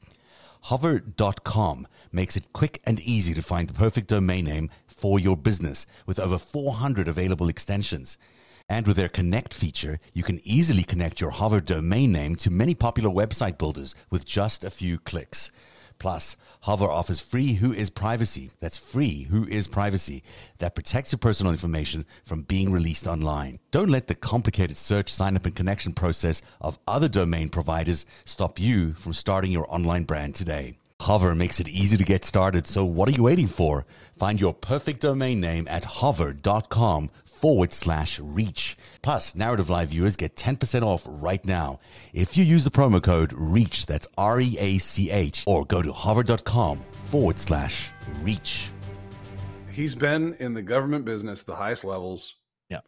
Hover.com 0.63 1.88
makes 2.12 2.38
it 2.38 2.53
quick 2.53 2.82
and 2.86 3.00
easy 3.01 3.34
to 3.34 3.42
find 3.42 3.68
the 3.68 3.74
perfect 3.74 4.08
domain 4.08 4.46
name 4.46 4.70
for 4.94 5.20
your 5.20 5.36
business 5.36 5.86
with 6.06 6.20
over 6.20 6.38
400 6.38 7.08
available 7.08 7.50
extensions. 7.50 8.18
And 8.70 8.88
with 8.88 8.96
their 8.96 9.10
Connect 9.10 9.54
feature, 9.54 10.00
you 10.14 10.24
can 10.24 10.40
easily 10.44 10.84
connect 10.84 11.20
your 11.20 11.32
Hover 11.32 11.60
domain 11.60 12.12
name 12.12 12.36
to 12.38 12.50
many 12.50 12.74
popular 12.74 13.10
website 13.10 13.58
builders 13.58 13.94
with 14.10 14.26
just 14.26 14.64
a 14.64 14.70
few 14.70 14.98
clicks. 14.98 15.52
Plus, 16.00 16.36
Hover 16.62 16.86
offers 16.86 17.20
free 17.20 17.56
WHOIS 17.56 17.90
Privacy. 17.90 18.52
That's 18.60 18.78
free 18.78 19.28
WHOIS 19.30 19.68
Privacy 19.68 20.24
that 20.60 20.76
protects 20.76 21.12
your 21.12 21.20
personal 21.20 21.52
information 21.52 22.06
from 22.24 22.44
being 22.44 22.72
released 22.72 23.06
online. 23.06 23.60
Don't 23.72 23.90
let 23.90 24.08
the 24.08 24.16
complicated 24.16 24.78
search, 24.78 25.10
sign 25.12 25.36
up, 25.36 25.46
and 25.46 25.56
connection 25.56 25.94
process 25.94 26.42
of 26.62 26.80
other 26.88 27.10
domain 27.10 27.50
providers 27.50 28.06
stop 28.26 28.60
you 28.60 28.94
from 28.94 29.14
starting 29.14 29.52
your 29.52 29.72
online 29.74 30.04
brand 30.04 30.36
today. 30.36 30.76
Hover 31.03 31.36
makes 31.36 31.60
it 31.60 31.67
easy 31.67 31.98
to 31.98 32.03
get 32.05 32.24
started, 32.24 32.65
so 32.65 32.86
what 32.86 33.10
are 33.10 33.12
you 33.12 33.24
waiting 33.24 33.48
for? 33.48 33.86
Find 34.17 34.39
your 34.39 34.53
perfect 34.53 35.01
domain 35.01 35.41
name 35.41 35.67
at 35.69 35.83
hover.com 35.83 37.10
forward 37.25 37.74
slash 37.74 38.22
reach. 38.22 38.77
Plus, 39.01 39.36
Narrative 39.36 39.69
Live 39.69 39.89
viewers 39.89 40.15
get 40.15 40.38
10% 40.38 40.81
off 40.81 41.03
right 41.05 41.43
now 41.45 41.81
if 42.13 42.38
you 42.38 42.45
use 42.45 42.63
the 42.63 42.72
promo 42.72 43.03
code 43.03 43.33
REACH, 43.33 43.86
that's 43.86 44.07
R 44.17 44.39
E 44.39 44.55
A 44.57 44.77
C 44.77 45.12
H, 45.12 45.43
or 45.45 45.65
go 45.65 45.81
to 45.81 45.91
hover.com 45.91 46.79
forward 47.12 47.38
slash 47.38 47.91
reach. 48.22 48.69
He's 49.69 49.95
been 49.95 50.36
in 50.39 50.53
the 50.53 50.62
government 50.62 51.03
business, 51.03 51.43
the 51.43 51.55
highest 51.55 51.83
levels, 51.83 52.36
yeah. 52.69 52.79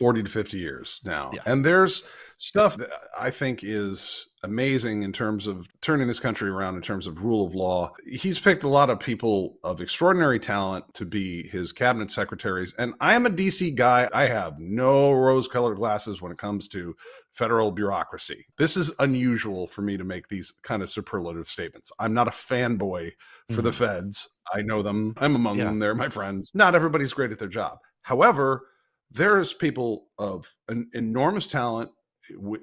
40 0.00 0.22
to 0.22 0.30
50 0.30 0.56
years 0.56 0.98
now. 1.04 1.30
Yeah. 1.34 1.42
And 1.44 1.62
there's 1.62 2.04
stuff 2.38 2.78
that 2.78 2.88
I 3.18 3.30
think 3.30 3.60
is 3.62 4.28
amazing 4.42 5.02
in 5.02 5.12
terms 5.12 5.46
of 5.46 5.68
turning 5.82 6.08
this 6.08 6.18
country 6.18 6.48
around 6.48 6.76
in 6.76 6.80
terms 6.80 7.06
of 7.06 7.22
rule 7.22 7.46
of 7.46 7.54
law. 7.54 7.92
He's 8.10 8.38
picked 8.38 8.64
a 8.64 8.68
lot 8.68 8.88
of 8.88 8.98
people 8.98 9.58
of 9.62 9.82
extraordinary 9.82 10.40
talent 10.40 10.86
to 10.94 11.04
be 11.04 11.46
his 11.48 11.70
cabinet 11.70 12.10
secretaries. 12.10 12.72
And 12.78 12.94
I 12.98 13.14
am 13.14 13.26
a 13.26 13.30
DC 13.30 13.74
guy. 13.74 14.08
I 14.14 14.26
have 14.26 14.58
no 14.58 15.12
rose 15.12 15.46
colored 15.46 15.76
glasses 15.76 16.22
when 16.22 16.32
it 16.32 16.38
comes 16.38 16.66
to 16.68 16.96
federal 17.32 17.70
bureaucracy. 17.70 18.46
This 18.56 18.78
is 18.78 18.94
unusual 19.00 19.66
for 19.66 19.82
me 19.82 19.98
to 19.98 20.04
make 20.04 20.28
these 20.28 20.50
kind 20.62 20.82
of 20.82 20.88
superlative 20.88 21.46
statements. 21.46 21.92
I'm 21.98 22.14
not 22.14 22.26
a 22.26 22.30
fanboy 22.30 23.12
for 23.50 23.56
mm-hmm. 23.56 23.64
the 23.64 23.72
feds. 23.72 24.30
I 24.50 24.62
know 24.62 24.80
them. 24.80 25.12
I'm 25.18 25.36
among 25.36 25.58
yeah. 25.58 25.64
them. 25.64 25.78
They're 25.78 25.94
my 25.94 26.08
friends. 26.08 26.52
Not 26.54 26.74
everybody's 26.74 27.12
great 27.12 27.32
at 27.32 27.38
their 27.38 27.48
job. 27.48 27.76
However, 28.00 28.62
there's 29.10 29.52
people 29.52 30.06
of 30.18 30.52
an 30.68 30.88
enormous 30.94 31.46
talent 31.46 31.90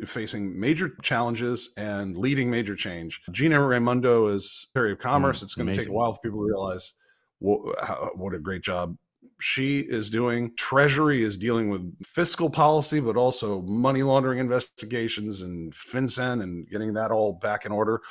facing 0.05 0.57
major 0.57 0.89
challenges 1.01 1.71
and 1.77 2.15
leading 2.15 2.49
major 2.49 2.75
change. 2.75 3.21
Gina 3.31 3.61
Raimondo 3.61 4.27
is 4.27 4.69
Secretary 4.73 4.93
of 4.93 4.99
Commerce. 4.99 5.39
Mm, 5.39 5.43
it's 5.43 5.55
going 5.55 5.67
to 5.67 5.75
take 5.75 5.89
a 5.89 5.91
while 5.91 6.13
for 6.13 6.19
people 6.21 6.39
to 6.39 6.45
realize 6.45 6.93
what, 7.39 7.59
how, 7.83 8.11
what 8.15 8.33
a 8.33 8.39
great 8.39 8.61
job 8.61 8.95
she 9.39 9.79
is 9.79 10.09
doing. 10.09 10.53
Treasury 10.55 11.23
is 11.23 11.37
dealing 11.37 11.69
with 11.69 11.93
fiscal 12.05 12.49
policy, 12.49 12.99
but 12.99 13.17
also 13.17 13.61
money 13.63 14.03
laundering 14.03 14.39
investigations 14.39 15.41
and 15.41 15.73
FinCEN 15.73 16.41
and 16.43 16.67
getting 16.69 16.93
that 16.93 17.11
all 17.11 17.33
back 17.33 17.65
in 17.65 17.71
order. 17.71 18.01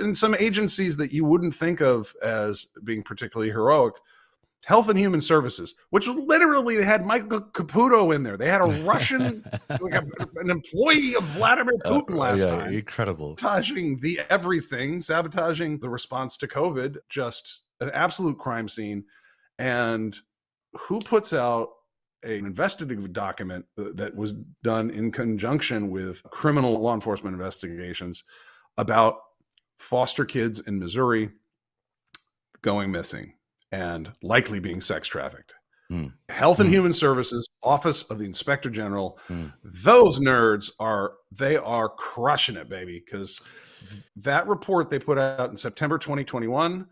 And 0.00 0.16
some 0.16 0.36
agencies 0.38 0.96
that 0.98 1.12
you 1.12 1.24
wouldn't 1.24 1.54
think 1.54 1.80
of 1.80 2.14
as 2.22 2.66
being 2.84 3.02
particularly 3.02 3.50
heroic 3.50 3.94
Health 4.64 4.88
and 4.88 4.98
Human 4.98 5.20
Services, 5.20 5.74
which 5.90 6.08
literally 6.08 6.76
they 6.76 6.84
had 6.84 7.06
Michael 7.06 7.40
Caputo 7.40 8.14
in 8.14 8.22
there. 8.22 8.36
They 8.36 8.48
had 8.48 8.60
a 8.60 8.82
Russian, 8.82 9.44
like 9.80 9.94
a, 9.94 10.04
an 10.36 10.50
employee 10.50 11.14
of 11.14 11.22
Vladimir 11.24 11.74
oh, 11.84 12.02
Putin 12.02 12.14
oh, 12.14 12.18
last 12.18 12.40
yeah, 12.40 12.46
time. 12.46 12.72
Incredible. 12.72 13.36
Sabotaging 13.38 13.98
the 14.00 14.20
everything, 14.30 15.00
sabotaging 15.00 15.78
the 15.78 15.88
response 15.88 16.36
to 16.38 16.48
COVID, 16.48 16.96
just 17.08 17.60
an 17.80 17.90
absolute 17.94 18.38
crime 18.38 18.68
scene. 18.68 19.04
And 19.58 20.18
who 20.74 21.00
puts 21.00 21.32
out 21.32 21.68
an 22.24 22.44
investigative 22.44 23.12
document 23.12 23.64
that 23.76 24.14
was 24.14 24.34
done 24.64 24.90
in 24.90 25.12
conjunction 25.12 25.88
with 25.90 26.22
criminal 26.24 26.80
law 26.80 26.94
enforcement 26.94 27.34
investigations 27.34 28.24
about 28.76 29.18
foster 29.78 30.24
kids 30.24 30.60
in 30.60 30.80
Missouri 30.80 31.30
going 32.62 32.90
missing? 32.90 33.34
And 33.72 34.12
likely 34.22 34.60
being 34.60 34.80
sex 34.80 35.08
trafficked. 35.08 35.54
Mm. 35.90 36.12
Health 36.28 36.60
and 36.60 36.68
mm. 36.68 36.72
Human 36.72 36.92
Services, 36.92 37.48
Office 37.62 38.02
of 38.04 38.18
the 38.18 38.24
Inspector 38.24 38.68
General, 38.70 39.18
mm. 39.28 39.52
those 39.64 40.18
nerds 40.18 40.70
are 40.78 41.14
they 41.32 41.56
are 41.56 41.88
crushing 41.88 42.56
it, 42.56 42.68
baby. 42.68 43.02
Because 43.04 43.40
that 44.16 44.46
report 44.46 44.90
they 44.90 44.98
put 44.98 45.18
out 45.18 45.50
in 45.50 45.56
September 45.56 45.98
2021 45.98 46.86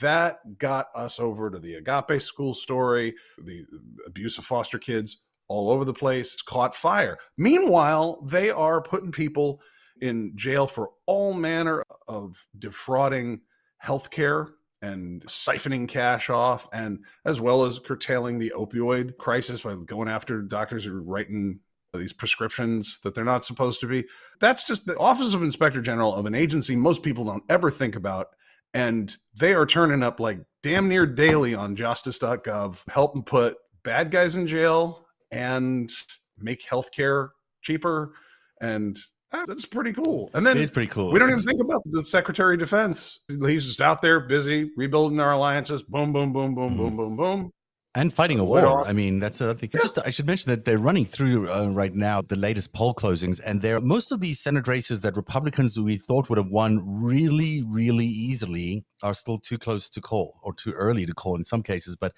that 0.00 0.58
got 0.58 0.86
us 0.94 1.18
over 1.18 1.50
to 1.50 1.58
the 1.58 1.74
agape 1.74 2.20
school 2.22 2.54
story, 2.54 3.14
the 3.42 3.64
abuse 4.06 4.38
of 4.38 4.44
foster 4.44 4.78
kids 4.78 5.18
all 5.48 5.70
over 5.70 5.84
the 5.84 5.92
place. 5.92 6.34
It's 6.34 6.42
caught 6.42 6.74
fire. 6.74 7.18
Meanwhile, 7.36 8.22
they 8.24 8.50
are 8.50 8.80
putting 8.80 9.12
people 9.12 9.60
in 10.00 10.32
jail 10.34 10.66
for 10.66 10.90
all 11.06 11.34
manner 11.34 11.84
of 12.08 12.44
defrauding 12.58 13.40
healthcare 13.84 14.48
and 14.82 15.22
siphoning 15.26 15.88
cash 15.88 16.28
off, 16.28 16.68
and 16.72 17.04
as 17.24 17.40
well 17.40 17.64
as 17.64 17.78
curtailing 17.78 18.38
the 18.38 18.52
opioid 18.56 19.16
crisis 19.16 19.62
by 19.62 19.74
going 19.86 20.08
after 20.08 20.42
doctors 20.42 20.84
who 20.84 20.96
are 20.96 21.02
writing 21.02 21.60
these 21.94 22.12
prescriptions 22.12 23.00
that 23.00 23.14
they're 23.14 23.24
not 23.24 23.44
supposed 23.44 23.80
to 23.80 23.86
be. 23.86 24.04
That's 24.40 24.66
just 24.66 24.86
the 24.86 24.98
Office 24.98 25.34
of 25.34 25.42
Inspector 25.42 25.80
General 25.82 26.14
of 26.14 26.26
an 26.26 26.34
agency 26.34 26.74
most 26.74 27.02
people 27.02 27.24
don't 27.24 27.44
ever 27.48 27.70
think 27.70 27.96
about. 27.96 28.28
And 28.74 29.14
they 29.34 29.52
are 29.52 29.66
turning 29.66 30.02
up 30.02 30.18
like 30.18 30.40
damn 30.62 30.88
near 30.88 31.06
daily 31.06 31.54
on 31.54 31.76
justice.gov, 31.76 32.82
helping 32.88 33.22
put 33.22 33.56
bad 33.82 34.10
guys 34.10 34.36
in 34.36 34.46
jail 34.46 35.04
and 35.30 35.90
make 36.38 36.66
healthcare 36.66 37.28
cheaper. 37.60 38.14
And 38.60 38.98
that's 39.46 39.64
pretty 39.64 39.92
cool. 39.92 40.30
And 40.34 40.46
then 40.46 40.58
it's 40.58 40.70
pretty 40.70 40.90
cool. 40.90 41.12
We 41.12 41.18
don't 41.18 41.30
even 41.30 41.42
think 41.42 41.60
about 41.60 41.82
the 41.86 42.02
Secretary 42.02 42.54
of 42.54 42.60
Defense. 42.60 43.20
He's 43.28 43.64
just 43.64 43.80
out 43.80 44.02
there 44.02 44.20
busy 44.20 44.70
rebuilding 44.76 45.20
our 45.20 45.32
alliances. 45.32 45.82
Boom, 45.82 46.12
boom, 46.12 46.32
boom, 46.32 46.54
boom, 46.54 46.70
mm-hmm. 46.70 46.78
boom, 46.78 46.96
boom, 46.96 47.16
boom. 47.16 47.50
And 47.94 48.10
fighting 48.10 48.40
a 48.40 48.44
war. 48.44 48.88
I 48.88 48.94
mean, 48.94 49.20
that's 49.20 49.42
another 49.42 49.58
thing. 49.58 49.68
Yeah. 49.74 49.80
Just, 49.80 49.98
I 49.98 50.08
should 50.08 50.26
mention 50.26 50.48
that 50.48 50.64
they're 50.64 50.78
running 50.78 51.04
through 51.04 51.50
uh, 51.50 51.66
right 51.66 51.94
now 51.94 52.22
the 52.22 52.36
latest 52.36 52.72
poll 52.72 52.94
closings, 52.94 53.38
and 53.44 53.60
there 53.60 53.80
most 53.82 54.12
of 54.12 54.20
these 54.20 54.40
Senate 54.40 54.66
races 54.66 55.02
that 55.02 55.14
Republicans 55.14 55.78
we 55.78 55.98
thought 55.98 56.30
would 56.30 56.38
have 56.38 56.48
won 56.48 56.82
really, 56.86 57.62
really 57.64 58.06
easily 58.06 58.82
are 59.02 59.12
still 59.12 59.36
too 59.36 59.58
close 59.58 59.90
to 59.90 60.00
call 60.00 60.40
or 60.42 60.54
too 60.54 60.72
early 60.72 61.04
to 61.04 61.12
call 61.12 61.36
in 61.36 61.44
some 61.44 61.62
cases. 61.62 61.94
But 61.94 62.14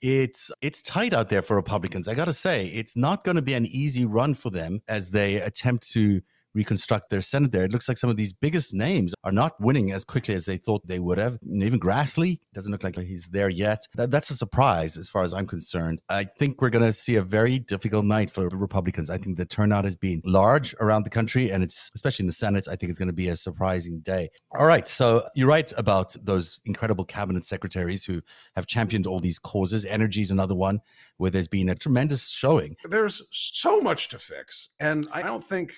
it's 0.00 0.52
it's 0.62 0.80
tight 0.80 1.12
out 1.12 1.28
there 1.28 1.42
for 1.42 1.56
Republicans. 1.56 2.06
I 2.06 2.14
got 2.14 2.26
to 2.26 2.32
say, 2.32 2.66
it's 2.66 2.96
not 2.96 3.24
going 3.24 3.36
to 3.36 3.42
be 3.42 3.54
an 3.54 3.66
easy 3.66 4.04
run 4.04 4.34
for 4.34 4.50
them 4.50 4.80
as 4.86 5.10
they 5.10 5.36
attempt 5.36 5.90
to 5.90 6.22
reconstruct 6.54 7.10
their 7.10 7.20
Senate 7.20 7.52
there. 7.52 7.64
It 7.64 7.72
looks 7.72 7.88
like 7.88 7.98
some 7.98 8.10
of 8.10 8.16
these 8.16 8.32
biggest 8.32 8.74
names 8.74 9.14
are 9.24 9.32
not 9.32 9.60
winning 9.60 9.92
as 9.92 10.04
quickly 10.04 10.34
as 10.34 10.44
they 10.44 10.56
thought 10.56 10.86
they 10.86 10.98
would 10.98 11.18
have. 11.18 11.38
even 11.44 11.80
Grassley 11.80 12.40
doesn't 12.54 12.72
look 12.72 12.82
like 12.82 12.98
he's 12.98 13.26
there 13.26 13.48
yet. 13.48 13.86
That, 13.94 14.10
that's 14.10 14.30
a 14.30 14.36
surprise 14.36 14.96
as 14.96 15.08
far 15.08 15.24
as 15.24 15.32
I'm 15.32 15.46
concerned. 15.46 16.00
I 16.08 16.24
think 16.24 16.60
we're 16.60 16.70
going 16.70 16.84
to 16.84 16.92
see 16.92 17.16
a 17.16 17.22
very 17.22 17.58
difficult 17.58 18.04
night 18.04 18.30
for 18.30 18.48
Republicans. 18.48 19.10
I 19.10 19.18
think 19.18 19.36
the 19.36 19.44
turnout 19.44 19.84
has 19.84 19.96
been 19.96 20.22
large 20.24 20.74
around 20.80 21.04
the 21.04 21.10
country, 21.10 21.50
and 21.50 21.62
it's 21.62 21.90
especially 21.94 22.24
in 22.24 22.26
the 22.26 22.32
Senate. 22.32 22.66
I 22.68 22.76
think 22.76 22.90
it's 22.90 22.98
going 22.98 23.08
to 23.08 23.12
be 23.14 23.28
a 23.28 23.36
surprising 23.36 24.00
day. 24.00 24.30
All 24.58 24.66
right. 24.66 24.86
So 24.88 25.26
you're 25.34 25.48
right 25.48 25.72
about 25.76 26.16
those 26.22 26.60
incredible 26.64 27.04
cabinet 27.04 27.44
secretaries 27.44 28.04
who 28.04 28.20
have 28.56 28.66
championed 28.66 29.06
all 29.06 29.20
these 29.20 29.38
causes. 29.38 29.84
Energy 29.84 30.22
is 30.22 30.30
another 30.30 30.54
one 30.54 30.80
where 31.18 31.30
there's 31.30 31.48
been 31.48 31.68
a 31.68 31.74
tremendous 31.74 32.28
showing. 32.28 32.76
There's 32.88 33.22
so 33.30 33.80
much 33.80 34.08
to 34.08 34.18
fix. 34.18 34.70
And 34.80 35.08
I 35.12 35.22
don't 35.22 35.44
think 35.44 35.74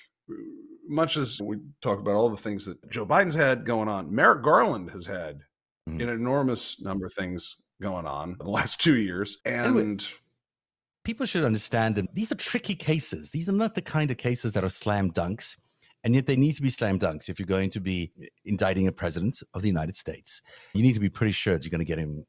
much 0.88 1.16
as 1.16 1.40
we 1.40 1.58
talk 1.80 1.98
about 1.98 2.14
all 2.14 2.28
the 2.28 2.36
things 2.36 2.64
that 2.66 2.90
Joe 2.90 3.06
Biden's 3.06 3.34
had 3.34 3.64
going 3.64 3.88
on, 3.88 4.14
Merrick 4.14 4.42
Garland 4.42 4.90
has 4.90 5.06
had 5.06 5.40
mm-hmm. 5.88 6.00
an 6.00 6.08
enormous 6.08 6.80
number 6.80 7.06
of 7.06 7.14
things 7.14 7.56
going 7.80 8.06
on 8.06 8.30
in 8.30 8.38
the 8.38 8.50
last 8.50 8.80
two 8.80 8.96
years. 8.96 9.38
And 9.44 9.78
anyway, 9.78 9.96
people 11.04 11.26
should 11.26 11.44
understand 11.44 11.96
that 11.96 12.14
these 12.14 12.32
are 12.32 12.36
tricky 12.36 12.74
cases. 12.74 13.30
These 13.30 13.48
are 13.48 13.52
not 13.52 13.74
the 13.74 13.82
kind 13.82 14.10
of 14.10 14.16
cases 14.16 14.52
that 14.52 14.64
are 14.64 14.70
slam 14.70 15.10
dunks. 15.10 15.56
And 16.04 16.14
yet 16.14 16.26
they 16.26 16.36
need 16.36 16.54
to 16.54 16.62
be 16.62 16.70
slam 16.70 16.98
dunks 16.98 17.28
if 17.28 17.38
you're 17.38 17.46
going 17.46 17.70
to 17.70 17.80
be 17.80 18.10
indicting 18.44 18.88
a 18.88 18.92
president 18.92 19.40
of 19.54 19.62
the 19.62 19.68
United 19.68 19.94
States. 19.94 20.42
You 20.74 20.82
need 20.82 20.94
to 20.94 21.00
be 21.00 21.08
pretty 21.08 21.32
sure 21.32 21.54
that 21.54 21.62
you're 21.62 21.70
going 21.70 21.78
to 21.78 21.84
get 21.84 21.98
him 21.98 22.26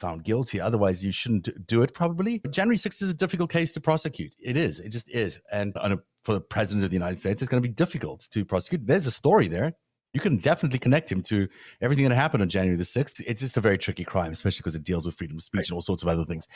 found 0.00 0.24
guilty. 0.24 0.60
Otherwise, 0.60 1.04
you 1.04 1.12
shouldn't 1.12 1.48
do 1.66 1.82
it, 1.82 1.94
probably. 1.94 2.42
January 2.50 2.76
6th 2.76 3.02
is 3.02 3.10
a 3.10 3.14
difficult 3.14 3.50
case 3.50 3.72
to 3.72 3.80
prosecute. 3.80 4.34
It 4.40 4.56
is. 4.56 4.80
It 4.80 4.90
just 4.90 5.08
is. 5.10 5.40
And 5.52 5.76
on 5.76 5.92
a, 5.92 5.98
for 6.26 6.32
the 6.32 6.40
president 6.40 6.84
of 6.84 6.90
the 6.90 6.96
United 6.96 7.20
States, 7.20 7.40
it's 7.40 7.48
going 7.48 7.62
to 7.62 7.68
be 7.68 7.72
difficult 7.72 8.28
to 8.32 8.44
prosecute. 8.44 8.86
There's 8.86 9.06
a 9.06 9.10
story 9.10 9.46
there. 9.46 9.72
You 10.12 10.20
can 10.20 10.36
definitely 10.38 10.78
connect 10.78 11.10
him 11.10 11.22
to 11.24 11.46
everything 11.80 12.08
that 12.08 12.14
happened 12.14 12.42
on 12.42 12.48
January 12.48 12.76
the 12.76 12.84
6th. 12.84 13.22
It's 13.26 13.42
just 13.42 13.56
a 13.56 13.60
very 13.60 13.78
tricky 13.78 14.04
crime, 14.04 14.32
especially 14.32 14.58
because 14.58 14.74
it 14.74 14.82
deals 14.82 15.06
with 15.06 15.16
freedom 15.16 15.36
of 15.36 15.42
speech 15.44 15.58
right. 15.58 15.68
and 15.68 15.74
all 15.74 15.80
sorts 15.80 16.02
of 16.02 16.08
other 16.08 16.24
things. 16.24 16.48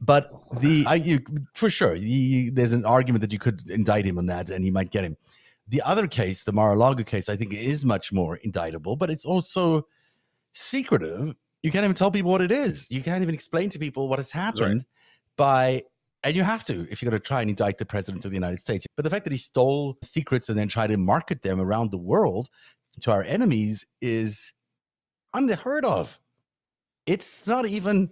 But 0.00 0.30
the, 0.60 0.84
I, 0.86 0.94
you, 0.94 1.20
for 1.54 1.68
sure, 1.68 1.94
you, 1.94 2.50
there's 2.50 2.72
an 2.72 2.84
argument 2.84 3.20
that 3.20 3.32
you 3.32 3.38
could 3.38 3.68
indict 3.68 4.06
him 4.06 4.16
on 4.16 4.26
that 4.26 4.48
and 4.48 4.64
you 4.64 4.72
might 4.72 4.90
get 4.90 5.04
him. 5.04 5.16
The 5.68 5.82
other 5.82 6.06
case, 6.06 6.44
the 6.44 6.52
Mar-a-Lago 6.52 7.04
case, 7.04 7.28
I 7.28 7.36
think 7.36 7.52
is 7.52 7.84
much 7.84 8.12
more 8.12 8.36
indictable, 8.36 8.96
but 8.96 9.10
it's 9.10 9.24
also 9.24 9.86
secretive 10.52 11.34
you 11.64 11.72
can't 11.72 11.82
even 11.82 11.94
tell 11.94 12.10
people 12.10 12.30
what 12.30 12.42
it 12.42 12.52
is. 12.52 12.90
You 12.90 13.02
can't 13.02 13.22
even 13.22 13.34
explain 13.34 13.70
to 13.70 13.78
people 13.78 14.10
what 14.10 14.18
has 14.18 14.30
happened 14.30 14.84
right. 14.84 14.86
by 15.36 15.82
and 16.24 16.34
you 16.34 16.42
have 16.42 16.64
to 16.64 16.86
if 16.90 17.00
you're 17.00 17.10
going 17.10 17.20
to 17.20 17.26
try 17.26 17.42
and 17.42 17.50
indict 17.50 17.78
the 17.78 17.86
president 17.86 18.24
of 18.24 18.30
the 18.30 18.36
United 18.36 18.60
States. 18.60 18.86
But 18.96 19.04
the 19.04 19.10
fact 19.10 19.24
that 19.24 19.32
he 19.32 19.38
stole 19.38 19.96
secrets 20.02 20.48
and 20.48 20.58
then 20.58 20.68
tried 20.68 20.88
to 20.88 20.96
market 20.96 21.42
them 21.42 21.60
around 21.60 21.90
the 21.90 21.98
world 21.98 22.48
to 23.00 23.12
our 23.12 23.22
enemies 23.22 23.84
is 24.00 24.52
unheard 25.34 25.84
of. 25.84 26.18
It's 27.06 27.46
not 27.46 27.66
even 27.66 28.10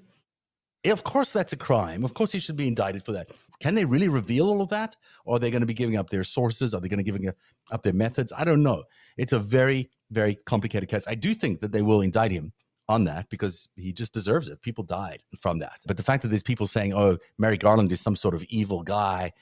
of 0.85 1.05
course 1.05 1.33
that's 1.33 1.53
a 1.53 1.57
crime. 1.57 2.05
Of 2.05 2.15
course 2.15 2.33
he 2.33 2.41
should 2.41 2.57
be 2.57 2.69
indicted 2.69 3.05
for 3.05 3.13
that. 3.13 3.31
Can 3.61 3.75
they 3.75 3.85
really 3.85 4.09
reveal 4.09 4.49
all 4.49 4.61
of 4.61 4.69
that? 4.71 4.97
Or 5.25 5.37
are 5.37 5.39
they 5.39 5.51
going 5.51 5.61
to 5.61 5.67
be 5.67 5.75
giving 5.75 5.97
up 5.97 6.11
their 6.11 6.25
sources? 6.25 6.75
Are 6.75 6.81
they 6.81 6.89
going 6.89 6.99
to 6.99 7.05
giving 7.05 7.31
up 7.71 7.83
their 7.83 7.93
methods? 7.93 8.33
I 8.37 8.45
don't 8.45 8.63
know. 8.63 8.83
It's 9.17 9.33
a 9.33 9.39
very, 9.39 9.89
very 10.11 10.35
complicated 10.47 10.89
case. 10.89 11.05
I 11.07 11.15
do 11.15 11.35
think 11.35 11.61
that 11.61 11.71
they 11.71 11.83
will 11.83 12.01
indict 12.01 12.33
him 12.33 12.53
on 12.89 13.05
that 13.05 13.29
because 13.31 13.69
he 13.77 13.93
just 13.93 14.13
deserves 14.13 14.49
it. 14.49 14.61
People 14.63 14.85
died 14.85 15.23
from 15.39 15.59
that. 15.61 15.81
But 15.87 15.97
the 15.97 16.03
fact 16.03 16.23
that 16.23 16.29
there's 16.29 16.43
people 16.43 16.67
saying, 16.67 16.95
oh, 16.95 17.19
Merrick 17.39 17.61
Garland 17.61 17.93
is 17.93 18.01
some 18.01 18.17
sort 18.17 18.35
of 18.35 18.43
evil 18.45 18.83
guy 18.83 19.33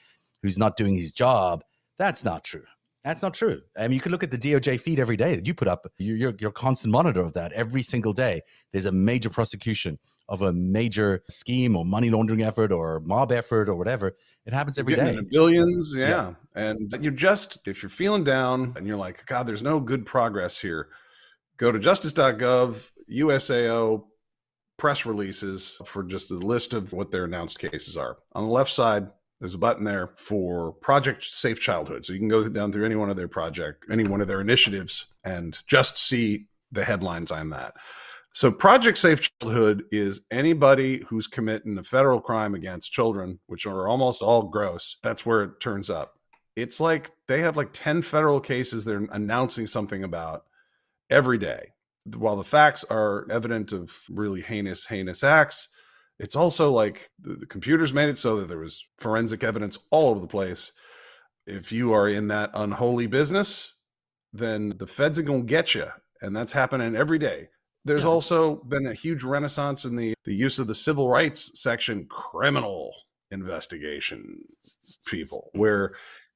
who's 0.41 0.57
not 0.57 0.77
doing 0.77 0.95
his 0.95 1.11
job, 1.11 1.63
that's 1.97 2.23
not 2.23 2.43
true. 2.43 2.63
That's 3.03 3.23
not 3.23 3.33
true. 3.33 3.61
I 3.75 3.83
mean, 3.83 3.93
you 3.93 3.99
can 3.99 4.11
look 4.11 4.23
at 4.23 4.29
the 4.29 4.37
DOJ 4.37 4.79
feed 4.79 4.99
every 4.99 5.17
day 5.17 5.35
that 5.35 5.47
you 5.47 5.55
put 5.55 5.67
up. 5.67 5.87
You're, 5.97 6.33
you're, 6.37 6.51
constant 6.51 6.91
monitor 6.91 7.21
of 7.21 7.33
that 7.33 7.51
every 7.53 7.81
single 7.81 8.13
day. 8.13 8.41
There's 8.71 8.85
a 8.85 8.91
major 8.91 9.29
prosecution 9.29 9.97
of 10.29 10.43
a 10.43 10.53
major 10.53 11.23
scheme 11.27 11.75
or 11.75 11.83
money 11.83 12.11
laundering 12.11 12.43
effort 12.43 12.71
or 12.71 12.99
mob 12.99 13.31
effort 13.31 13.69
or 13.69 13.75
whatever. 13.75 14.15
It 14.45 14.53
happens 14.53 14.77
every 14.77 14.95
day. 14.95 15.17
Billions, 15.31 15.95
yeah. 15.97 16.07
yeah. 16.07 16.33
And 16.53 16.93
you 17.01 17.09
just, 17.09 17.59
if 17.65 17.81
you're 17.81 17.89
feeling 17.89 18.23
down 18.23 18.73
and 18.75 18.85
you're 18.85 18.97
like, 18.97 19.25
God, 19.25 19.47
there's 19.47 19.63
no 19.63 19.79
good 19.79 20.05
progress 20.05 20.59
here, 20.59 20.89
go 21.57 21.71
to 21.71 21.79
justice.gov, 21.79 22.91
USAO 23.11 24.05
press 24.77 25.05
releases 25.05 25.77
for 25.85 26.03
just 26.03 26.31
a 26.31 26.35
list 26.35 26.73
of 26.73 26.91
what 26.91 27.11
their 27.11 27.25
announced 27.25 27.59
cases 27.59 27.95
are. 27.95 28.17
On 28.33 28.45
the 28.45 28.51
left 28.51 28.71
side, 28.71 29.07
there's 29.39 29.53
a 29.53 29.59
button 29.59 29.83
there 29.83 30.11
for 30.17 30.73
Project 30.73 31.23
Safe 31.23 31.59
Childhood. 31.59 32.05
So 32.05 32.13
you 32.13 32.19
can 32.19 32.27
go 32.27 32.47
down 32.47 32.71
through 32.71 32.85
any 32.85 32.95
one 32.95 33.09
of 33.09 33.17
their 33.17 33.27
project, 33.27 33.85
any 33.91 34.05
one 34.05 34.21
of 34.21 34.27
their 34.27 34.41
initiatives, 34.41 35.07
and 35.23 35.57
just 35.67 35.97
see 35.97 36.47
the 36.71 36.83
headlines 36.83 37.31
on 37.31 37.49
that. 37.49 37.73
So 38.33 38.51
Project 38.51 38.97
Safe 38.97 39.29
Childhood 39.39 39.83
is 39.91 40.21
anybody 40.31 41.03
who's 41.07 41.27
committing 41.27 41.77
a 41.77 41.83
federal 41.83 42.21
crime 42.21 42.55
against 42.55 42.91
children, 42.91 43.39
which 43.47 43.65
are 43.65 43.87
almost 43.87 44.21
all 44.21 44.43
gross. 44.43 44.97
That's 45.03 45.25
where 45.25 45.43
it 45.43 45.59
turns 45.59 45.89
up. 45.89 46.13
It's 46.55 46.79
like 46.79 47.11
they 47.27 47.41
have 47.41 47.57
like 47.57 47.69
10 47.73 48.01
federal 48.03 48.39
cases 48.39 48.85
they're 48.85 49.07
announcing 49.11 49.67
something 49.67 50.03
about 50.03 50.43
every 51.09 51.37
day 51.37 51.71
while 52.05 52.35
the 52.35 52.43
facts 52.43 52.83
are 52.89 53.27
evident 53.29 53.71
of 53.71 53.95
really 54.09 54.41
heinous, 54.41 54.85
heinous 54.85 55.23
acts, 55.23 55.69
it's 56.19 56.35
also 56.35 56.71
like 56.71 57.09
the, 57.19 57.35
the, 57.35 57.45
computers 57.45 57.93
made 57.93 58.09
it 58.09 58.17
so 58.17 58.37
that 58.37 58.47
there 58.47 58.59
was 58.59 58.83
forensic 58.97 59.43
evidence 59.43 59.77
all 59.89 60.09
over 60.09 60.19
the 60.19 60.27
place. 60.27 60.71
If 61.47 61.71
you 61.71 61.93
are 61.93 62.07
in 62.07 62.27
that 62.27 62.51
unholy 62.53 63.07
business, 63.07 63.73
then 64.33 64.73
the 64.77 64.87
feds 64.87 65.17
are 65.19 65.23
going 65.23 65.41
to 65.41 65.51
get 65.51 65.73
you. 65.73 65.87
And 66.21 66.35
that's 66.35 66.53
happening 66.53 66.95
every 66.95 67.17
day. 67.17 67.49
There's 67.85 68.03
yeah. 68.03 68.09
also 68.09 68.55
been 68.67 68.85
a 68.85 68.93
huge 68.93 69.23
renaissance 69.23 69.85
in 69.85 69.95
the, 69.95 70.13
the 70.23 70.35
use 70.35 70.59
of 70.59 70.67
the 70.67 70.75
civil 70.75 71.09
rights 71.09 71.59
section 71.59 72.05
criminal 72.05 72.93
investigation 73.31 74.43
people, 75.05 75.49
where 75.53 75.93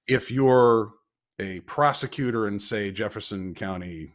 if 0.08 0.32
you're 0.32 0.94
a 1.40 1.60
prosecutor 1.62 2.48
in, 2.48 2.60
say, 2.60 2.92
Jefferson 2.92 3.54
County 3.54 4.14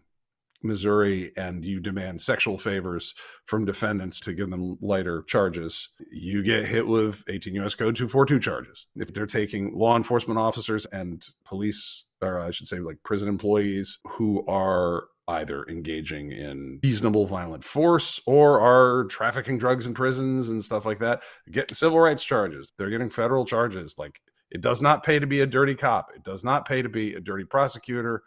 Missouri 0.62 1.32
and 1.36 1.64
you 1.64 1.80
demand 1.80 2.20
sexual 2.20 2.58
favors 2.58 3.14
from 3.46 3.64
defendants 3.64 4.20
to 4.20 4.32
give 4.32 4.50
them 4.50 4.76
lighter 4.80 5.22
charges, 5.22 5.88
you 6.10 6.42
get 6.42 6.66
hit 6.66 6.86
with 6.86 7.24
18 7.28 7.54
U.S. 7.56 7.74
Code 7.74 7.96
242 7.96 8.40
charges. 8.40 8.86
If 8.96 9.12
they're 9.12 9.26
taking 9.26 9.76
law 9.76 9.96
enforcement 9.96 10.38
officers 10.38 10.86
and 10.86 11.26
police, 11.44 12.04
or 12.20 12.40
I 12.40 12.50
should 12.50 12.68
say, 12.68 12.78
like 12.78 13.02
prison 13.02 13.28
employees 13.28 13.98
who 14.06 14.44
are 14.46 15.04
either 15.28 15.64
engaging 15.68 16.32
in 16.32 16.80
reasonable 16.82 17.26
violent 17.26 17.62
force 17.62 18.20
or 18.26 18.60
are 18.60 19.04
trafficking 19.04 19.58
drugs 19.58 19.86
in 19.86 19.94
prisons 19.94 20.48
and 20.48 20.64
stuff 20.64 20.84
like 20.84 20.98
that, 20.98 21.22
getting 21.50 21.74
civil 21.74 22.00
rights 22.00 22.24
charges. 22.24 22.72
They're 22.76 22.90
getting 22.90 23.08
federal 23.08 23.44
charges. 23.44 23.94
Like 23.96 24.20
it 24.50 24.60
does 24.60 24.82
not 24.82 25.04
pay 25.04 25.18
to 25.18 25.26
be 25.26 25.40
a 25.40 25.46
dirty 25.46 25.74
cop. 25.74 26.10
It 26.14 26.24
does 26.24 26.42
not 26.42 26.66
pay 26.66 26.82
to 26.82 26.88
be 26.88 27.14
a 27.14 27.20
dirty 27.20 27.44
prosecutor 27.44 28.22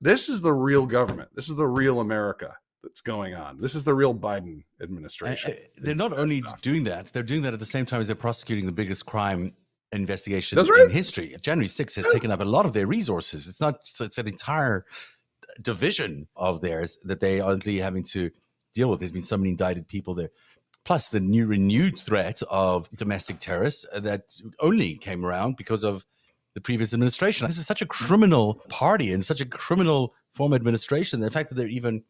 this 0.00 0.28
is 0.28 0.42
the 0.42 0.52
real 0.52 0.86
government. 0.86 1.30
This 1.34 1.48
is 1.48 1.56
the 1.56 1.66
real 1.66 2.00
America. 2.00 2.54
that's 2.82 3.00
going 3.00 3.34
on. 3.34 3.56
This 3.56 3.74
is 3.74 3.84
the 3.84 3.94
real 3.94 4.14
Biden 4.14 4.62
administration. 4.82 5.52
Uh, 5.52 5.56
they're 5.78 5.94
not 5.94 6.16
only 6.16 6.40
stuff. 6.40 6.62
doing 6.62 6.84
that; 6.84 7.12
they're 7.12 7.22
doing 7.22 7.42
that 7.42 7.52
at 7.52 7.58
the 7.58 7.66
same 7.66 7.86
time 7.86 8.00
as 8.00 8.06
they're 8.06 8.16
prosecuting 8.16 8.66
the 8.66 8.72
biggest 8.72 9.06
crime 9.06 9.54
investigation 9.92 10.58
right. 10.58 10.84
in 10.84 10.90
history. 10.90 11.34
January 11.40 11.68
6th 11.68 11.94
has 11.94 12.06
yeah. 12.06 12.12
taken 12.12 12.30
up 12.30 12.40
a 12.40 12.44
lot 12.44 12.66
of 12.66 12.72
their 12.72 12.86
resources. 12.86 13.48
It's 13.48 13.60
not; 13.60 13.80
it's 14.00 14.18
an 14.18 14.28
entire 14.28 14.84
division 15.62 16.28
of 16.36 16.60
theirs 16.60 16.98
that 17.04 17.20
they 17.20 17.40
are 17.40 17.58
having 17.64 18.04
to 18.04 18.30
deal 18.74 18.90
with. 18.90 19.00
There's 19.00 19.12
been 19.12 19.22
so 19.22 19.36
many 19.36 19.50
indicted 19.50 19.88
people 19.88 20.14
there. 20.14 20.30
Plus, 20.84 21.08
the 21.08 21.20
new 21.20 21.46
renewed 21.46 21.98
threat 21.98 22.40
of 22.48 22.88
domestic 22.94 23.40
terrorists 23.40 23.84
that 23.92 24.22
only 24.60 24.96
came 24.96 25.24
around 25.24 25.56
because 25.56 25.82
of 25.82 26.04
the 26.56 26.60
previous 26.62 26.94
administration. 26.94 27.46
This 27.46 27.58
is 27.58 27.66
such 27.66 27.82
a 27.82 27.86
criminal 27.86 28.54
party 28.70 29.12
and 29.12 29.22
such 29.22 29.42
a 29.42 29.44
criminal 29.44 30.14
form 30.32 30.54
of 30.54 30.56
administration. 30.56 31.20
The 31.20 31.30
fact 31.30 31.50
that 31.50 31.54
they're 31.54 31.68
even 31.68 32.02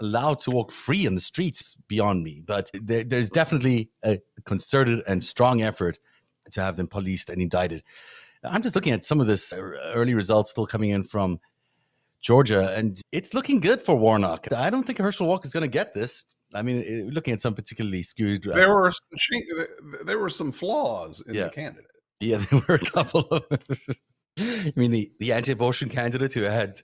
allowed 0.00 0.40
to 0.40 0.50
walk 0.50 0.72
free 0.72 1.04
in 1.04 1.14
the 1.14 1.20
streets 1.20 1.76
beyond 1.88 2.24
me. 2.24 2.42
But 2.44 2.70
there, 2.72 3.04
there's 3.04 3.28
definitely 3.28 3.90
a 4.02 4.18
concerted 4.46 5.02
and 5.06 5.22
strong 5.22 5.60
effort 5.60 5.98
to 6.52 6.62
have 6.62 6.78
them 6.78 6.86
policed 6.86 7.28
and 7.28 7.42
indicted. 7.42 7.84
I'm 8.42 8.62
just 8.62 8.74
looking 8.74 8.94
at 8.94 9.04
some 9.04 9.20
of 9.20 9.26
this 9.26 9.52
early 9.52 10.14
results 10.14 10.50
still 10.50 10.66
coming 10.66 10.88
in 10.88 11.04
from 11.04 11.38
Georgia, 12.22 12.74
and 12.74 12.98
it's 13.12 13.34
looking 13.34 13.60
good 13.60 13.82
for 13.82 13.94
Warnock. 13.94 14.50
I 14.52 14.70
don't 14.70 14.86
think 14.86 14.98
Herschel 14.98 15.26
Walker 15.26 15.46
is 15.46 15.52
going 15.52 15.62
to 15.62 15.68
get 15.68 15.92
this. 15.92 16.24
I 16.54 16.62
mean, 16.62 17.10
looking 17.10 17.34
at 17.34 17.42
some 17.42 17.54
particularly 17.54 18.02
skewed. 18.02 18.46
Uh, 18.48 18.54
there 18.54 18.74
were 18.74 18.90
some, 18.90 19.42
there 20.06 20.18
were 20.18 20.30
some 20.30 20.50
flaws 20.50 21.22
in 21.26 21.34
yeah. 21.34 21.44
the 21.44 21.50
candidate. 21.50 21.86
Yeah, 22.22 22.36
there 22.50 22.62
were 22.68 22.76
a 22.76 22.78
couple 22.78 23.20
of. 23.30 23.44
I 24.38 24.72
mean, 24.76 24.92
the, 24.92 25.12
the 25.18 25.32
anti-abortion 25.32 25.90
candidate 25.90 26.32
who 26.32 26.42
had 26.42 26.80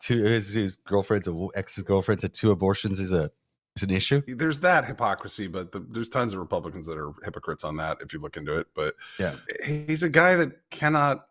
two 0.00 0.22
his, 0.22 0.52
his 0.52 0.76
girlfriends, 0.76 1.28
ex 1.54 1.80
girlfriends 1.82 2.22
had 2.22 2.34
two 2.34 2.50
abortions 2.50 3.00
is 3.00 3.12
a 3.12 3.30
is 3.76 3.82
an 3.82 3.90
issue. 3.90 4.22
There's 4.26 4.60
that 4.60 4.84
hypocrisy, 4.84 5.46
but 5.46 5.72
the, 5.72 5.80
there's 5.90 6.08
tons 6.08 6.32
of 6.32 6.40
Republicans 6.40 6.86
that 6.86 6.98
are 6.98 7.12
hypocrites 7.24 7.64
on 7.64 7.76
that 7.76 7.98
if 8.00 8.12
you 8.12 8.20
look 8.20 8.36
into 8.36 8.56
it. 8.56 8.66
But 8.74 8.94
yeah, 9.18 9.36
he's 9.64 10.02
a 10.02 10.10
guy 10.10 10.36
that 10.36 10.52
cannot 10.70 11.26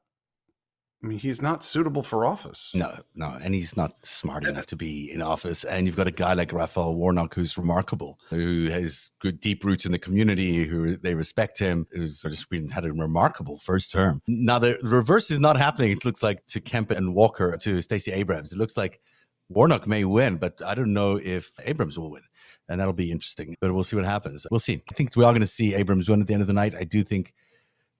I 1.03 1.07
mean, 1.07 1.19
he's 1.19 1.41
not 1.41 1.63
suitable 1.63 2.01
for 2.01 2.25
office. 2.25 2.71
No, 2.73 2.97
no, 3.13 3.37
and 3.41 3.53
he's 3.53 3.75
not 3.75 4.05
smart 4.05 4.45
enough 4.45 4.67
to 4.67 4.77
be 4.77 5.11
in 5.11 5.21
office. 5.21 5.65
And 5.65 5.85
you've 5.85 5.97
got 5.97 6.07
a 6.07 6.11
guy 6.11 6.33
like 6.33 6.53
Raphael 6.53 6.95
Warnock 6.95 7.35
who's 7.35 7.57
remarkable, 7.57 8.19
who 8.29 8.69
has 8.69 9.09
good 9.19 9.41
deep 9.41 9.65
roots 9.65 9.85
in 9.85 9.91
the 9.91 9.99
community, 9.99 10.63
who 10.63 10.95
they 10.95 11.13
respect 11.13 11.59
him, 11.59 11.87
who's 11.91 12.21
just 12.21 12.49
been 12.49 12.69
had 12.69 12.85
a 12.85 12.93
remarkable 12.93 13.57
first 13.57 13.91
term. 13.91 14.21
Now 14.27 14.59
the, 14.59 14.77
the 14.81 14.89
reverse 14.89 15.29
is 15.29 15.41
not 15.41 15.57
happening. 15.57 15.91
It 15.91 16.05
looks 16.05 16.23
like 16.23 16.45
to 16.47 16.61
Kemp 16.61 16.91
and 16.91 17.13
Walker 17.13 17.57
to 17.57 17.81
Stacey 17.81 18.13
Abrams. 18.13 18.53
It 18.53 18.57
looks 18.57 18.77
like 18.77 19.01
Warnock 19.49 19.85
may 19.85 20.05
win, 20.05 20.37
but 20.37 20.61
I 20.65 20.73
don't 20.73 20.93
know 20.93 21.19
if 21.21 21.51
Abrams 21.65 21.99
will 21.99 22.11
win. 22.11 22.23
And 22.69 22.79
that'll 22.79 22.93
be 22.93 23.11
interesting. 23.11 23.57
But 23.59 23.73
we'll 23.73 23.83
see 23.83 23.97
what 23.97 24.05
happens. 24.05 24.47
We'll 24.49 24.61
see. 24.61 24.81
I 24.89 24.93
think 24.93 25.17
we 25.17 25.25
are 25.25 25.33
going 25.33 25.41
to 25.41 25.47
see 25.47 25.75
Abrams 25.75 26.07
win 26.07 26.21
at 26.21 26.27
the 26.27 26.33
end 26.33 26.41
of 26.41 26.47
the 26.47 26.53
night. 26.53 26.75
I 26.75 26.85
do 26.85 27.03
think 27.03 27.33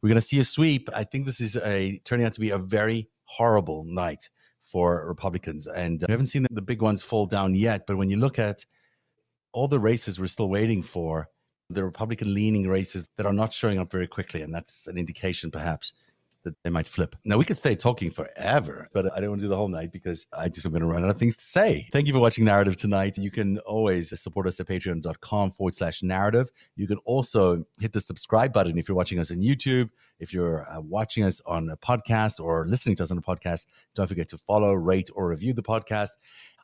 we're 0.04 0.10
going 0.10 0.20
to 0.20 0.28
see 0.28 0.40
a 0.40 0.44
sweep. 0.44 0.90
I 0.94 1.06
think 1.06 1.26
this 1.26 1.40
is 1.40 1.56
a 1.56 1.98
turning 2.04 2.26
out 2.26 2.34
to 2.34 2.42
be 2.42 2.50
a 2.50 2.58
very 2.58 3.10
horrible 3.24 3.86
night 3.86 4.30
for 4.62 5.08
Republicans. 5.08 5.66
And 5.66 6.04
we 6.06 6.12
haven't 6.12 6.28
seen 6.28 6.46
the 6.52 6.62
big 6.62 6.82
ones 6.82 7.02
fall 7.02 7.26
down 7.26 7.56
yet. 7.56 7.88
But 7.88 7.98
when 7.98 8.10
you 8.10 8.18
look 8.18 8.38
at 8.38 8.66
all 9.54 9.70
the 9.70 9.80
races 9.80 10.20
we're 10.20 10.28
still 10.28 10.50
waiting 10.50 10.84
for, 10.84 11.30
the 11.70 11.86
Republican 11.86 12.34
leaning 12.34 12.68
races 12.68 13.08
that 13.16 13.26
are 13.26 13.34
not 13.34 13.54
showing 13.54 13.80
up 13.80 13.90
very 13.90 14.08
quickly. 14.08 14.42
And 14.42 14.54
that's 14.54 14.88
an 14.88 14.98
indication, 14.98 15.50
perhaps, 15.50 15.94
that 16.44 16.56
they 16.64 16.70
might 16.70 16.88
flip. 16.88 17.16
Now, 17.26 17.38
we 17.38 17.46
could 17.46 17.58
stay 17.58 17.76
talking 17.76 18.12
forever, 18.12 18.90
but 18.94 19.12
I 19.14 19.20
don't 19.20 19.30
want 19.30 19.42
to 19.42 19.46
do 19.46 19.50
the 19.50 19.56
whole 19.56 19.68
night 19.68 19.92
because 19.92 20.26
I 20.38 20.50
just 20.50 20.66
am 20.66 20.72
going 20.72 20.82
to 20.82 20.88
run 20.88 21.04
out 21.04 21.10
of 21.10 21.18
things 21.18 21.36
to 21.38 21.44
say. 21.44 21.88
Thank 21.92 22.08
you 22.08 22.14
for 22.14 22.20
watching 22.20 22.46
Narrative 22.46 22.76
tonight. 22.76 23.18
You 23.18 23.32
can 23.32 23.60
always 23.60 24.20
support 24.20 24.48
us 24.48 24.60
at 24.60 24.68
patreon.com 24.68 25.52
forward 25.52 25.74
slash 25.74 26.04
narrative. 26.04 26.50
You 26.76 26.88
can 26.88 26.98
also 27.06 27.64
hit 27.80 27.94
the 27.94 28.02
subscribe 28.02 28.54
button 28.54 28.78
if 28.78 28.88
you're 28.88 28.98
watching 28.98 29.20
us 29.20 29.32
on 29.32 29.38
YouTube. 29.38 29.90
If 30.20 30.34
you're 30.34 30.70
uh, 30.70 30.82
watching 30.82 31.24
us 31.24 31.42
on 31.46 31.70
a 31.70 31.78
podcast 31.78 32.40
or 32.40 32.66
listening 32.66 32.96
to 32.98 33.04
us 33.04 33.12
on 33.12 33.18
a 33.18 33.22
podcast, 33.22 33.66
don't 33.96 34.08
forget 34.08 34.30
to 34.30 34.38
follow, 34.38 34.74
rate, 34.74 35.10
or 35.16 35.28
review 35.28 35.54
the 35.54 35.64
podcast. 35.64 36.12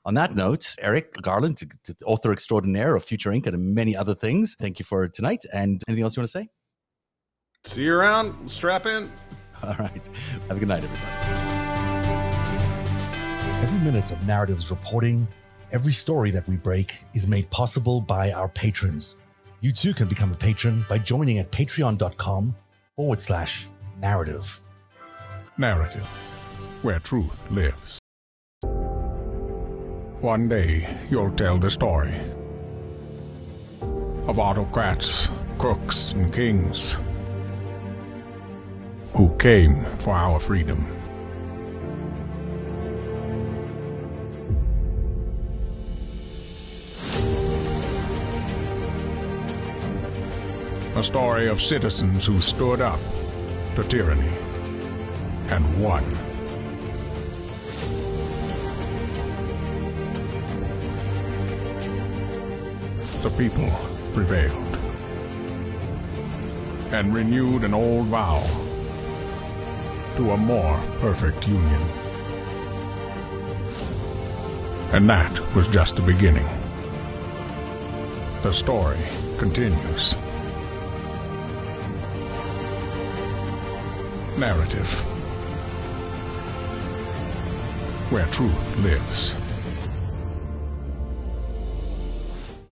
On 0.05 0.13
that 0.13 0.33
note, 0.33 0.75
Eric 0.79 1.13
Garland, 1.21 1.61
author 2.05 2.31
extraordinaire 2.31 2.95
of 2.95 3.03
Future 3.03 3.31
Inc. 3.31 3.47
and 3.47 3.75
many 3.75 3.95
other 3.95 4.15
things, 4.15 4.55
thank 4.59 4.79
you 4.79 4.85
for 4.85 5.07
tonight. 5.07 5.43
And 5.53 5.81
anything 5.87 6.03
else 6.03 6.15
you 6.15 6.21
want 6.21 6.31
to 6.31 6.39
say? 6.39 6.49
See 7.65 7.83
you 7.83 7.93
around. 7.93 8.49
Strap 8.49 8.85
in. 8.85 9.11
All 9.63 9.75
right. 9.79 10.09
Have 10.47 10.57
a 10.57 10.59
good 10.59 10.67
night, 10.67 10.83
everybody. 10.83 11.59
Every 13.61 13.79
minute 13.79 14.11
of 14.11 14.25
Narratives 14.25 14.69
reporting, 14.69 15.27
every 15.71 15.91
story 15.91 16.31
that 16.31 16.47
we 16.47 16.55
break 16.55 17.03
is 17.13 17.27
made 17.27 17.49
possible 17.49 17.99
by 17.99 18.31
our 18.31 18.47
patrons. 18.47 19.15
You 19.61 19.73
too 19.73 19.93
can 19.93 20.07
become 20.07 20.31
a 20.31 20.35
patron 20.35 20.85
by 20.87 20.99
joining 20.99 21.39
at 21.39 21.51
patreon.com 21.51 22.55
forward 22.95 23.21
slash 23.21 23.67
narrative. 23.99 24.59
Narrative, 25.57 26.07
where 26.81 26.99
truth 26.99 27.51
lives. 27.51 27.99
One 30.21 30.47
day 30.47 30.97
you'll 31.09 31.31
tell 31.31 31.57
the 31.57 31.69
story 31.69 32.15
of 33.81 34.39
autocrats, 34.39 35.27
crooks, 35.57 36.13
and 36.13 36.33
kings 36.33 36.97
who 39.13 39.35
came 39.37 39.83
for 39.97 40.11
our 40.11 40.39
freedom. 40.39 40.85
A 50.95 51.03
story 51.03 51.47
of 51.47 51.61
citizens 51.61 52.25
who 52.25 52.39
stood 52.41 52.81
up 52.81 52.99
to 53.75 53.83
tyranny 53.83 54.33
and 55.49 55.81
won. 55.81 56.03
The 63.23 63.29
people 63.31 63.69
prevailed 64.13 64.77
and 66.91 67.13
renewed 67.13 67.63
an 67.63 67.73
old 67.73 68.07
vow 68.07 68.68
to 70.19 70.31
a 70.31 70.37
more 70.37 70.77
perfect 70.99 71.47
union. 71.47 71.81
And 74.91 75.09
that 75.09 75.55
was 75.55 75.65
just 75.69 75.95
the 75.95 76.01
beginning. 76.01 76.45
The 78.43 78.51
story 78.51 78.99
continues. 79.37 80.17
Narrative. 84.37 84.91
Where 88.11 88.25
truth 88.25 88.77
lives. 88.79 89.48